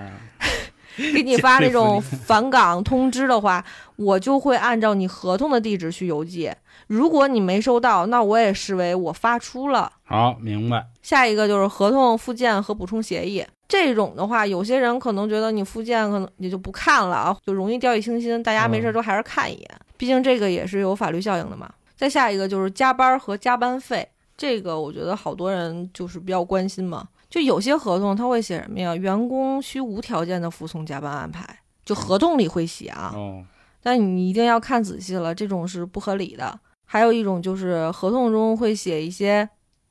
[1.15, 3.65] 给你发那种返岗通知的话，
[3.97, 6.53] 我就会按照你合同的地址去邮寄。
[6.89, 9.93] 如果你没收到，那我也视为我发出了。
[10.05, 10.87] 好，明白。
[11.03, 13.45] 下一个就是合同附件和补充协议。
[13.69, 18.43] 这种的话，有些人可能觉得你附件可能也就不看了啊，就容易掉以轻心。
[18.43, 21.71] 大家没事都还是看一眼，毕竟这个也是有法律效应的嘛。
[21.95, 27.07] 再下一个就是加班和加班费，这个我觉得好多人就是比较关心嘛。
[27.31, 28.95] 就有些合同他会写什么呀？
[28.95, 31.45] 员工需无条件的服从加班安排，
[31.85, 33.13] 就合同里会写啊。
[33.15, 33.45] 哦，
[33.83, 36.59] 但你一定要看仔细了，这种是不合理的。
[36.85, 39.49] 还有一种就是合同中会写一些，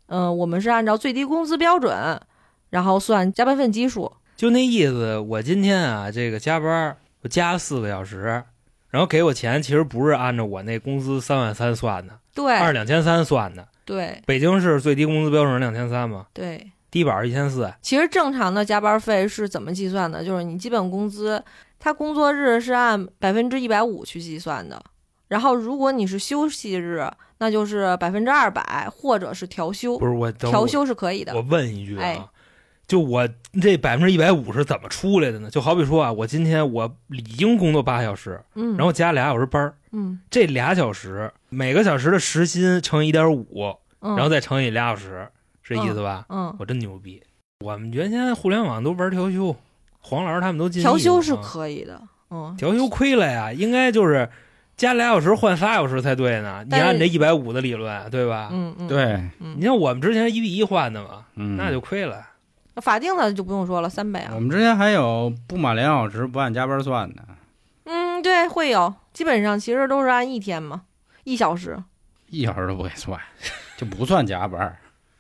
[0.08, 2.20] 嗯、我们是按照最低工资标准，
[2.72, 4.12] 然后算加班费基数。
[4.36, 5.18] 就那意思。
[5.20, 8.44] 我今天啊，这个加班我加四个小时，
[8.90, 13.68] 然后给我钱，其实不是按照我那工资三万三算的，对，按两千三算的。
[13.86, 17.72] 对北京市最低工资标准是两千三嘛，对，低保一千四。
[17.82, 20.24] 其实正常的加班费是怎么计算的？
[20.24, 21.44] 就是你基本工资，
[21.80, 24.82] 它工作日是按百分之一百五去计算的。
[25.28, 27.06] 然后如果你是休息日，
[27.38, 31.42] 那就是百分之二百，或者是调休不，是我等调休是可以的我。
[31.42, 32.28] 问一句啊，哎
[32.88, 33.28] 就我
[33.62, 35.50] 这百分之一百五是怎么出来的呢？
[35.50, 45.28] 就好比说啊，我今天我理应工作八小时，嗯，然后加俩小时班儿，嗯这俩小时每个小时的时薪乘以一点五，嗯，然后再乘以俩小时，
[45.68, 46.26] 是这意思吧？
[46.30, 47.22] 嗯，我真牛逼！
[47.60, 49.54] 我们原先互联网都玩调休，
[50.00, 52.02] 黄老师他们都进调休是啊可以的。
[52.30, 54.30] 嗯，调休亏了呀，应该就是
[54.78, 56.64] 加俩小时换仨小时才对呢。
[56.70, 58.48] 你按这一百五的理论，对吧？
[58.52, 59.04] 嗯嗯，对，
[59.40, 62.26] 嗯你，像我们之前一比一换的嘛，嗯，那就亏了。
[62.78, 64.40] 法定的就不用说了，三倍啊我。
[64.40, 67.24] 们之前还有不满两小时不按加班算的，
[67.86, 70.84] 嗯，对，会有，基本上其实都是按一天嘛，
[71.24, 71.78] 一小时。
[72.30, 73.20] 一小时都不给算，
[73.78, 74.78] 就不算加班。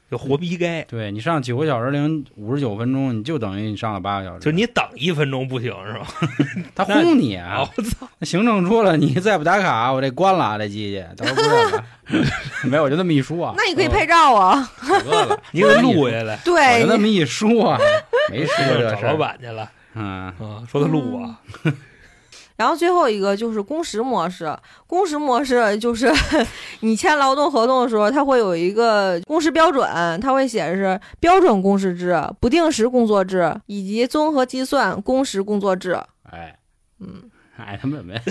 [0.09, 4.39] 就活逼该，对你上九个小时零五十九分钟，你就等于你上了八个小时。
[4.39, 6.07] 就你等一分钟不行是吧？
[6.73, 7.67] 他轰你啊！
[7.75, 8.07] 我操！
[8.19, 11.83] 那行政说了，你再不打卡，我这关了啊这机器，到时候不。
[12.69, 13.53] 没有， 我就那么一说啊。
[13.57, 14.71] 那你可以拍照啊。
[14.87, 17.79] 大哥了，你给录下来，我对就，那么一说啊，
[18.31, 19.17] 没说这找老。
[19.17, 21.37] 板去了嗯，啊，说他录啊，
[22.57, 24.53] 然后最后一个就是工时模式，
[24.85, 26.11] 工时模式就是
[26.81, 29.87] 你签劳动合同的时候，它会有一个工时标准，
[30.19, 35.97] 它会显示标准工时制、不定时工作制以及综合计算工时工作制。
[36.31, 36.57] 哎，
[36.99, 38.19] 嗯，哎他们没，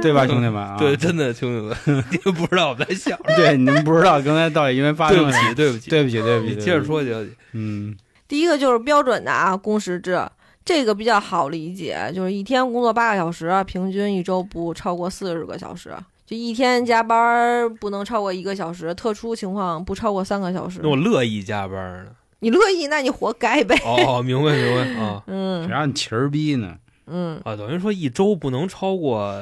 [0.00, 0.76] 对吧，兄弟们啊？
[0.78, 1.76] 对，真的兄弟们，
[2.10, 7.26] 你们不知道我在想什么，对，你们不知道刚才到底因为发生了对不起，对不起，对不起，对不起，接着说，接着。
[7.52, 7.94] 嗯，
[8.34, 10.20] 第一个就是标准的啊工时制，
[10.64, 15.94] 这个比较好理解，就是一天工作八个小时，平均一周不超过四十个小时。
[16.26, 20.88] 就一天加班儿不能超过一个小时，特殊情况不超过三个小时那。
[20.88, 22.10] 我乐意加班呢。
[22.40, 23.80] 你乐意，那你活该呗。
[23.84, 26.74] 哦，明白明白啊 嗯谁嗯让你气儿逼呢？
[27.06, 29.32] 嗯，啊，等于说一周不能超过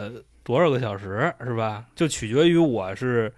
[0.45, 1.85] 多少个小时是吧？
[1.97, 3.33] 就取决于我是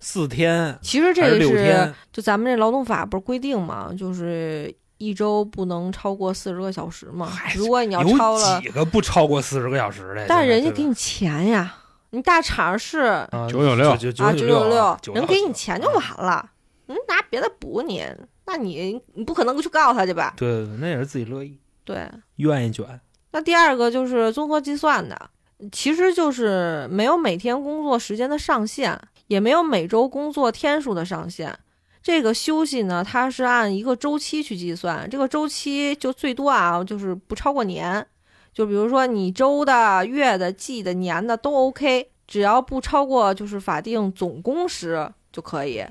[0.00, 1.92] 四天其实这个是。
[2.10, 7.30] 就咱们这劳动法不是规定嘛，就是一周不能超过四十个小时嘛。
[7.56, 10.26] 如果你要超了，几个不超过四十个小时的？
[10.28, 11.74] 但是人家给你钱呀，
[12.10, 16.50] 你大厂是啊啊996九九九九六，人给你钱就完了，
[16.86, 18.04] 嗯，拿别的补你，
[18.46, 20.34] 那你你不可能去告他去吧？
[20.36, 22.08] 对对对，那也是自己乐意，对。
[22.36, 23.00] 愿意卷。
[23.32, 25.30] 那第二个就是综合计算的，
[25.72, 31.58] 其实就是没有每天工作时间的上限，也没有每周工作天数的上限。
[32.04, 38.06] 这个休息呢，它是按一个周期去计算，这个周期就最多啊，就是不超过年。
[38.52, 45.82] 就比如说你周的、月的、季的、年的都 OK，只要不超过就是法定总工时就可以。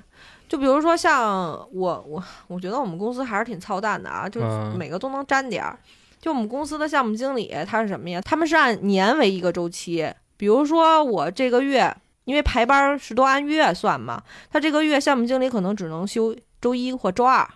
[0.47, 4.39] 就比如说像我我我觉得我们公司还是挺操蛋的啊，就
[4.77, 5.79] 每个都能沾点儿。
[6.21, 8.21] 就我们公司的项目经理，他是什么呀？
[8.21, 10.07] 他们是按年为一个周期，
[10.37, 11.91] 比如说我这个月，
[12.25, 17.47] 因为排班是都按月算嘛，他这个月项目经理可能只能休周一或周二。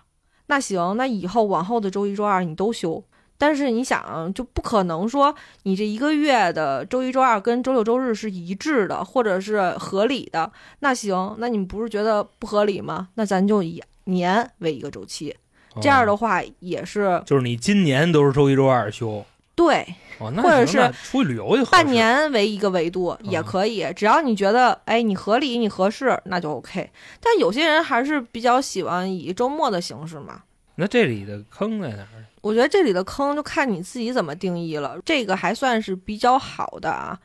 [0.46, 3.04] 那行，那以后往后的周一、周二你都休。
[3.40, 10.50] 但是你想，就不可能说你这一个月的周一、周二跟周六、周日是一致的，或者是合理的。
[10.80, 13.10] 那行，那你们不是觉得不合理吗？
[13.14, 15.36] 那咱就以年为一个周期，
[15.80, 19.24] 这样的话也是哦就是你今年都是周一周二休
[19.58, 19.84] 对，
[20.20, 26.88] 或者是出去旅游半年为一个维度也可以，只要你觉得哎你合理你合适，那就 OK。
[27.20, 30.42] 但有些人还是比较喜欢以周末的形式嘛。
[30.76, 32.24] 那这里的坑在哪儿？
[32.40, 34.96] 我觉得这里的坑就看你自己怎么定义了。
[35.04, 37.18] 这个还算是比较好的啊，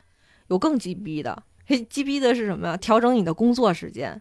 [0.48, 1.44] 有更鸡逼的。
[1.68, 2.76] 嘿，鸡逼的是什么呀？
[2.78, 4.20] 调整你的工作时间。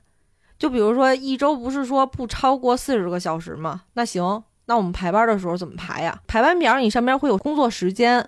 [0.59, 3.85] 就比如说一周不是说不超过四十个小时吗？
[3.95, 6.19] 那行，那我们排班的时候怎么排呀？
[6.27, 8.27] 排班表你上面会有工作时间，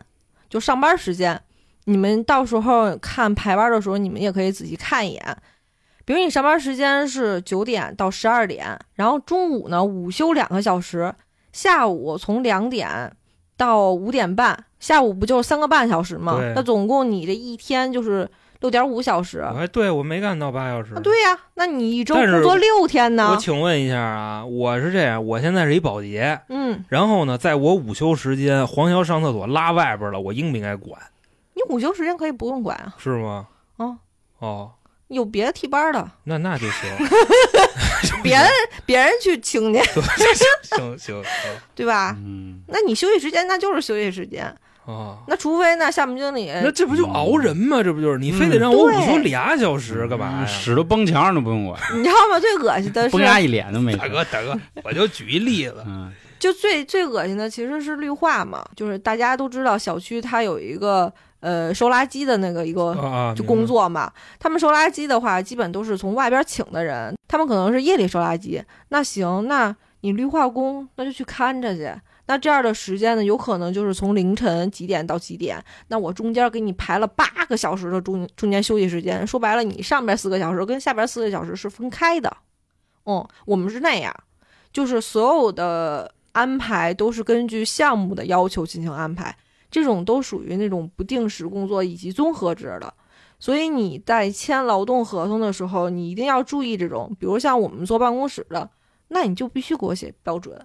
[0.49, 1.41] 就上班时间。
[1.85, 5.37] 你们到时候看排班的时候，你们也可以仔细看一眼。
[6.07, 11.15] 比如你上班时间是九点到十二点，然后中午呢午休两个小时，
[11.53, 13.11] 下午从两点
[13.57, 16.39] 到五点半，下午不就是三个半小时吗？
[16.55, 18.29] 那总共你这一天就是
[18.61, 19.41] 六点五小时。
[19.41, 20.95] 哎，对我没干到八小时。
[20.95, 23.37] 啊，对呀，那你一周工作六天呢我？
[23.37, 31.01] 请问一下啊，我是这样，我现在是一保洁，嗯，然后呢，在我午休时间，黄潇上厕所拉外边了，我应不应该管？
[31.55, 33.47] 你午休时间可以不用管啊，是吗？
[33.77, 33.99] 哦
[34.39, 34.71] 哦，
[35.09, 36.91] 有别的替班的，那那就行，
[38.23, 38.49] 别人
[38.85, 41.23] 别人去请去，行行行
[41.75, 42.17] 对吧？
[42.19, 44.55] 嗯，那你休息时间那就是休息时间，
[44.87, 45.19] 哦。
[45.27, 47.83] 那除非那项目经理那这不就熬人吗？
[47.83, 50.47] 这不就是你非得让我午休俩小时干嘛呀？
[50.47, 52.39] 屎都崩墙上都不用管， 你知道吗？
[52.41, 53.99] 最恶心的是崩，牙一脸都没事。
[53.99, 68.63] 大哥大哥，我就举一例子， 嗯，就最最恶心的其实是绿化嘛，就是大家都知道小区它有一个呃收垃圾的那个一个啊，就工作嘛，他们收垃圾的话，基本都是从外边请的人，他们可能是夜里收垃圾。
[68.89, 71.91] 那行，那你绿化工那就去看着去。
[72.27, 75.63] 那这样的时间呢，有可能就是从凌晨几点到几点。
[75.89, 82.35] 那我中间给你排了八个小时的中中间休息时间，说白了，你上边四个小时跟下边四个小时是分开的。
[83.07, 84.15] 嗯，我们是那样，
[84.73, 89.37] 就是所有的安排都是根据项目的要求进行安排。
[89.71, 92.95] 这种都属于那种不定时工作以及综合制的，
[93.41, 98.71] 所以你在签劳动合同的时候，你一定要注意这种，比如像我们坐办公室的，
[99.09, 100.57] 那你就必须给我写标准，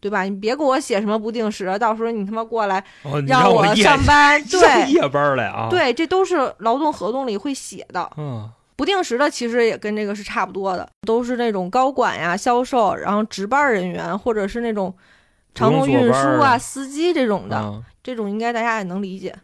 [0.00, 0.22] 对吧？
[0.22, 8.10] 你别给我写什么不定时，到时候你他妈过来哦，让我上班， 上对夜班来啊？，对，这都是劳动合同里会写的。
[8.16, 14.94] 嗯，不定时的其实也跟这个是差不多的，都是那种高管呀、销售，然后值班人员或者是那种
[15.54, 17.56] 长途运输啊、司机这种的。
[17.56, 19.34] 啊这种应该大家也能理解。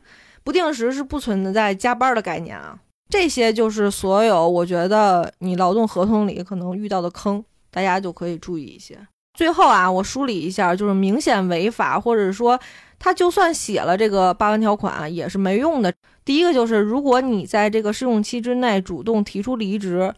[0.42, 2.74] 不定时是不存在加班的概念啊，
[3.10, 8.98] 这些就是所有我觉得你劳动合同里可能遇到的坑，大家就可以注意一些。
[9.36, 12.58] 最后啊，我梳理一下，就是明显违法，或者说
[12.98, 15.92] 他就算写了这个八万条款啊，也是没用的。
[16.24, 20.12] 第一个就是，如果你在这个试用期之内主动提出离职，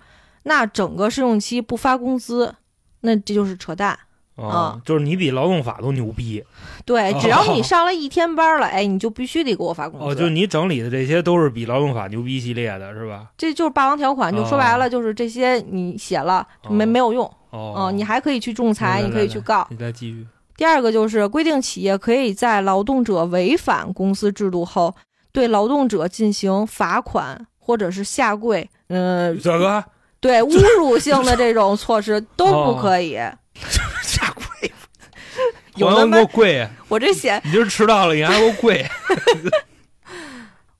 [0.44, 2.54] 那整个试用期不发工资，
[3.00, 3.98] 那这就是扯淡。
[4.36, 6.44] 啊啊，就是你比劳动法都牛逼
[6.88, 10.06] 对，哦只要你 上了一天班了，哎，你就必须得给我发工资。
[10.06, 13.26] 哦，就是你整理的这些都是比劳动法牛逼系列的是吧？
[13.36, 19.66] 这就是霸王条款，就说白哦了，就是这些你写了没哦没有用，哦嗯，你还可以去仲裁，你可以去告。
[19.70, 20.26] 你再继续。
[20.56, 24.94] 第二个就是规定企业可以在劳动者违反公司制度后，
[25.30, 29.84] 对劳动者进行罚款或者是下跪，嗯、 这个
[30.20, 33.18] 对侮辱性的这种措施都哦不可以。
[35.78, 38.84] 有黄油给我跪，我这写你今儿迟到了，你还给我跪。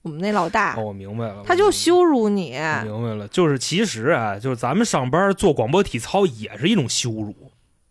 [0.01, 2.51] 我们那老大哦，，我明白了，他就羞辱你，
[2.83, 7.35] 明白了，就是其实啊，就是咱们上班做广播体操也是一种羞辱，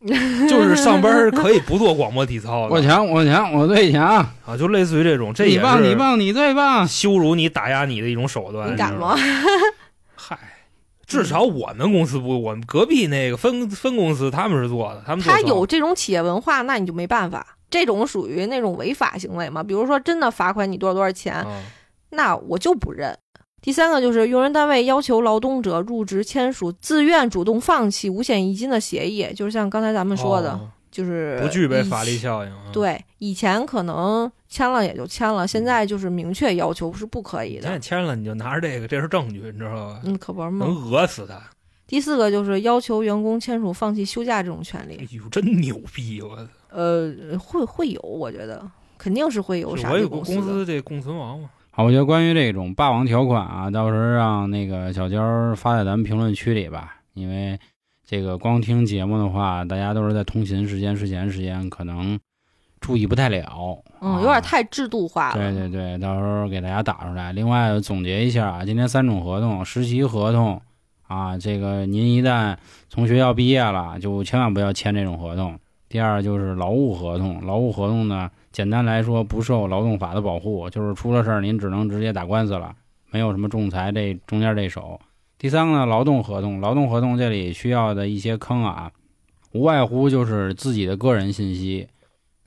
[0.48, 4.06] 就是上班可以不做广播体操的我强，我强，我最强，
[4.46, 6.88] 啊，就类似于这种，这也你棒，你棒，你最棒。
[6.88, 8.72] 羞辱你、打压你的一种手段。
[8.72, 9.14] 你敢吗？
[11.08, 17.56] 至少我们公司不，我们隔壁那个分分公司他们是做的，他们他有这种企业文化，那你就没办法。
[17.70, 19.62] 这种属于那种违法行为嘛？
[19.62, 21.46] 比如说真的罚款你多少多少钱，啊
[22.10, 23.18] 那我就不认。
[23.60, 37.78] 第三个就是用人单位要求劳动者入职签署自愿主动放弃五险一金的协议，就是像刚才咱们说的，哦就是不具备法律效应啊。，对，以前可能签了也就签了，现在就是明确要求是不可以的现在。
[37.78, 40.00] 签了，你就拿着这个，这是证据，你知道吧？
[40.02, 40.66] 嗯，可不是吗？
[40.66, 41.40] 能讹死他！
[41.86, 45.06] 第四个就是要求员工签署放弃休假这种权利哎。
[45.12, 46.20] 呦，真牛逼！
[46.20, 46.36] 我
[46.70, 48.68] 呃，会会有，我觉得
[48.98, 50.08] 肯定是会有傻逼我有。
[50.08, 57.56] 公司这共存亡嘛，好，我觉得关于这种霸王条款啊，到时候让那个小娇发在咱们评论区里吧，因为
[58.08, 62.18] 这个光听节目的话，大家都是在通勤时间、睡前时间，可能
[62.80, 63.82] 注意不太了。
[64.00, 65.34] 嗯，啊有点太制度化了。
[65.34, 67.34] 对对对，到时候给大家打出来。
[67.34, 70.58] 另外总结一下啊，今天三种合同：实习合同
[71.06, 72.56] 啊，这个您一旦
[72.88, 75.58] 从学校毕业了，就千万不要签这种合同。
[75.90, 82.74] 第二就是劳务合同，劳务合同呢，简单来说不受劳动法的保护，就是出了事儿您只能直接打官司了，
[83.10, 84.98] 没有什么仲裁这中间这手。
[85.38, 88.90] 第三个呢，劳动合同，劳动合同这里需要的一些坑啊，
[89.52, 91.86] 无外乎就是自己的个人信息、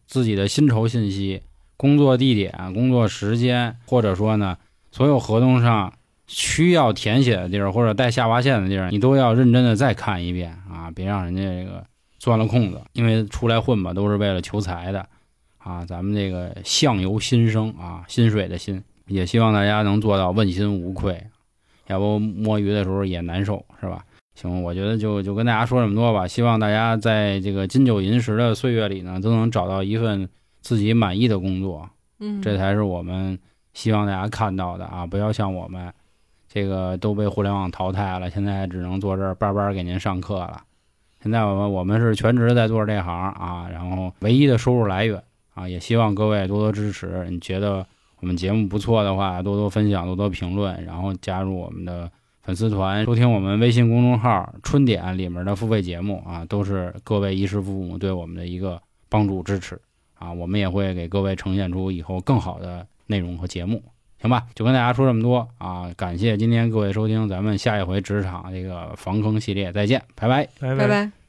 [0.05, 1.41] 自己的薪酬信息、
[1.77, 4.57] 工作地点、工作时间，或者说呢，
[4.91, 5.93] 所有合同上
[6.27, 11.85] 需要填写的地儿或者带下划线的地儿，你都要认真的再看一遍啊，别让人家这个
[12.19, 12.81] 钻了空子。
[12.91, 15.07] 因为出来混吧，都是为了求财的
[15.59, 15.85] 啊。
[15.85, 21.23] 咱们这个相由心生啊，薪水的薪，也希望大家能做到问心无愧，
[21.91, 24.03] 要不摸鱼的时候也难受，是吧？
[24.33, 26.25] 行，我觉得就就跟大家说这么多吧。
[26.25, 30.27] 希望大家在这个金九银十的岁月里呢，都能找到一份
[30.61, 31.89] 自己满意的工作，
[32.19, 33.37] 嗯，这才是我们
[33.73, 35.05] 希望大家看到的啊！
[35.05, 35.93] 不要像我们
[36.47, 40.63] 这个都被互联网淘汰了，现在只能坐这儿班班给您上课了。
[41.21, 45.21] 现在我们我们是全职在做这行啊，然后唯一的收入来源
[45.53, 47.27] 啊，也希望各位多多支持。
[47.29, 47.85] 你觉得
[48.21, 52.09] 我们节目不错的话，多多分享，多多评论，然后加入我们的
[52.43, 59.79] 粉丝团，收听我们微信公众号“春点”里面的付费节目啊，都是各位衣食父母对我们的一个帮助支持
[60.13, 60.31] 啊。
[60.31, 63.83] 我们也会给各位呈现出以后更好的内容和节目。
[64.19, 65.91] 行吧，就跟大家说这么多啊！
[65.97, 70.47] 感谢今天各位收听，咱们下一回职场这个防坑系列再见，拜拜。
[70.59, 71.20] 拜拜拜。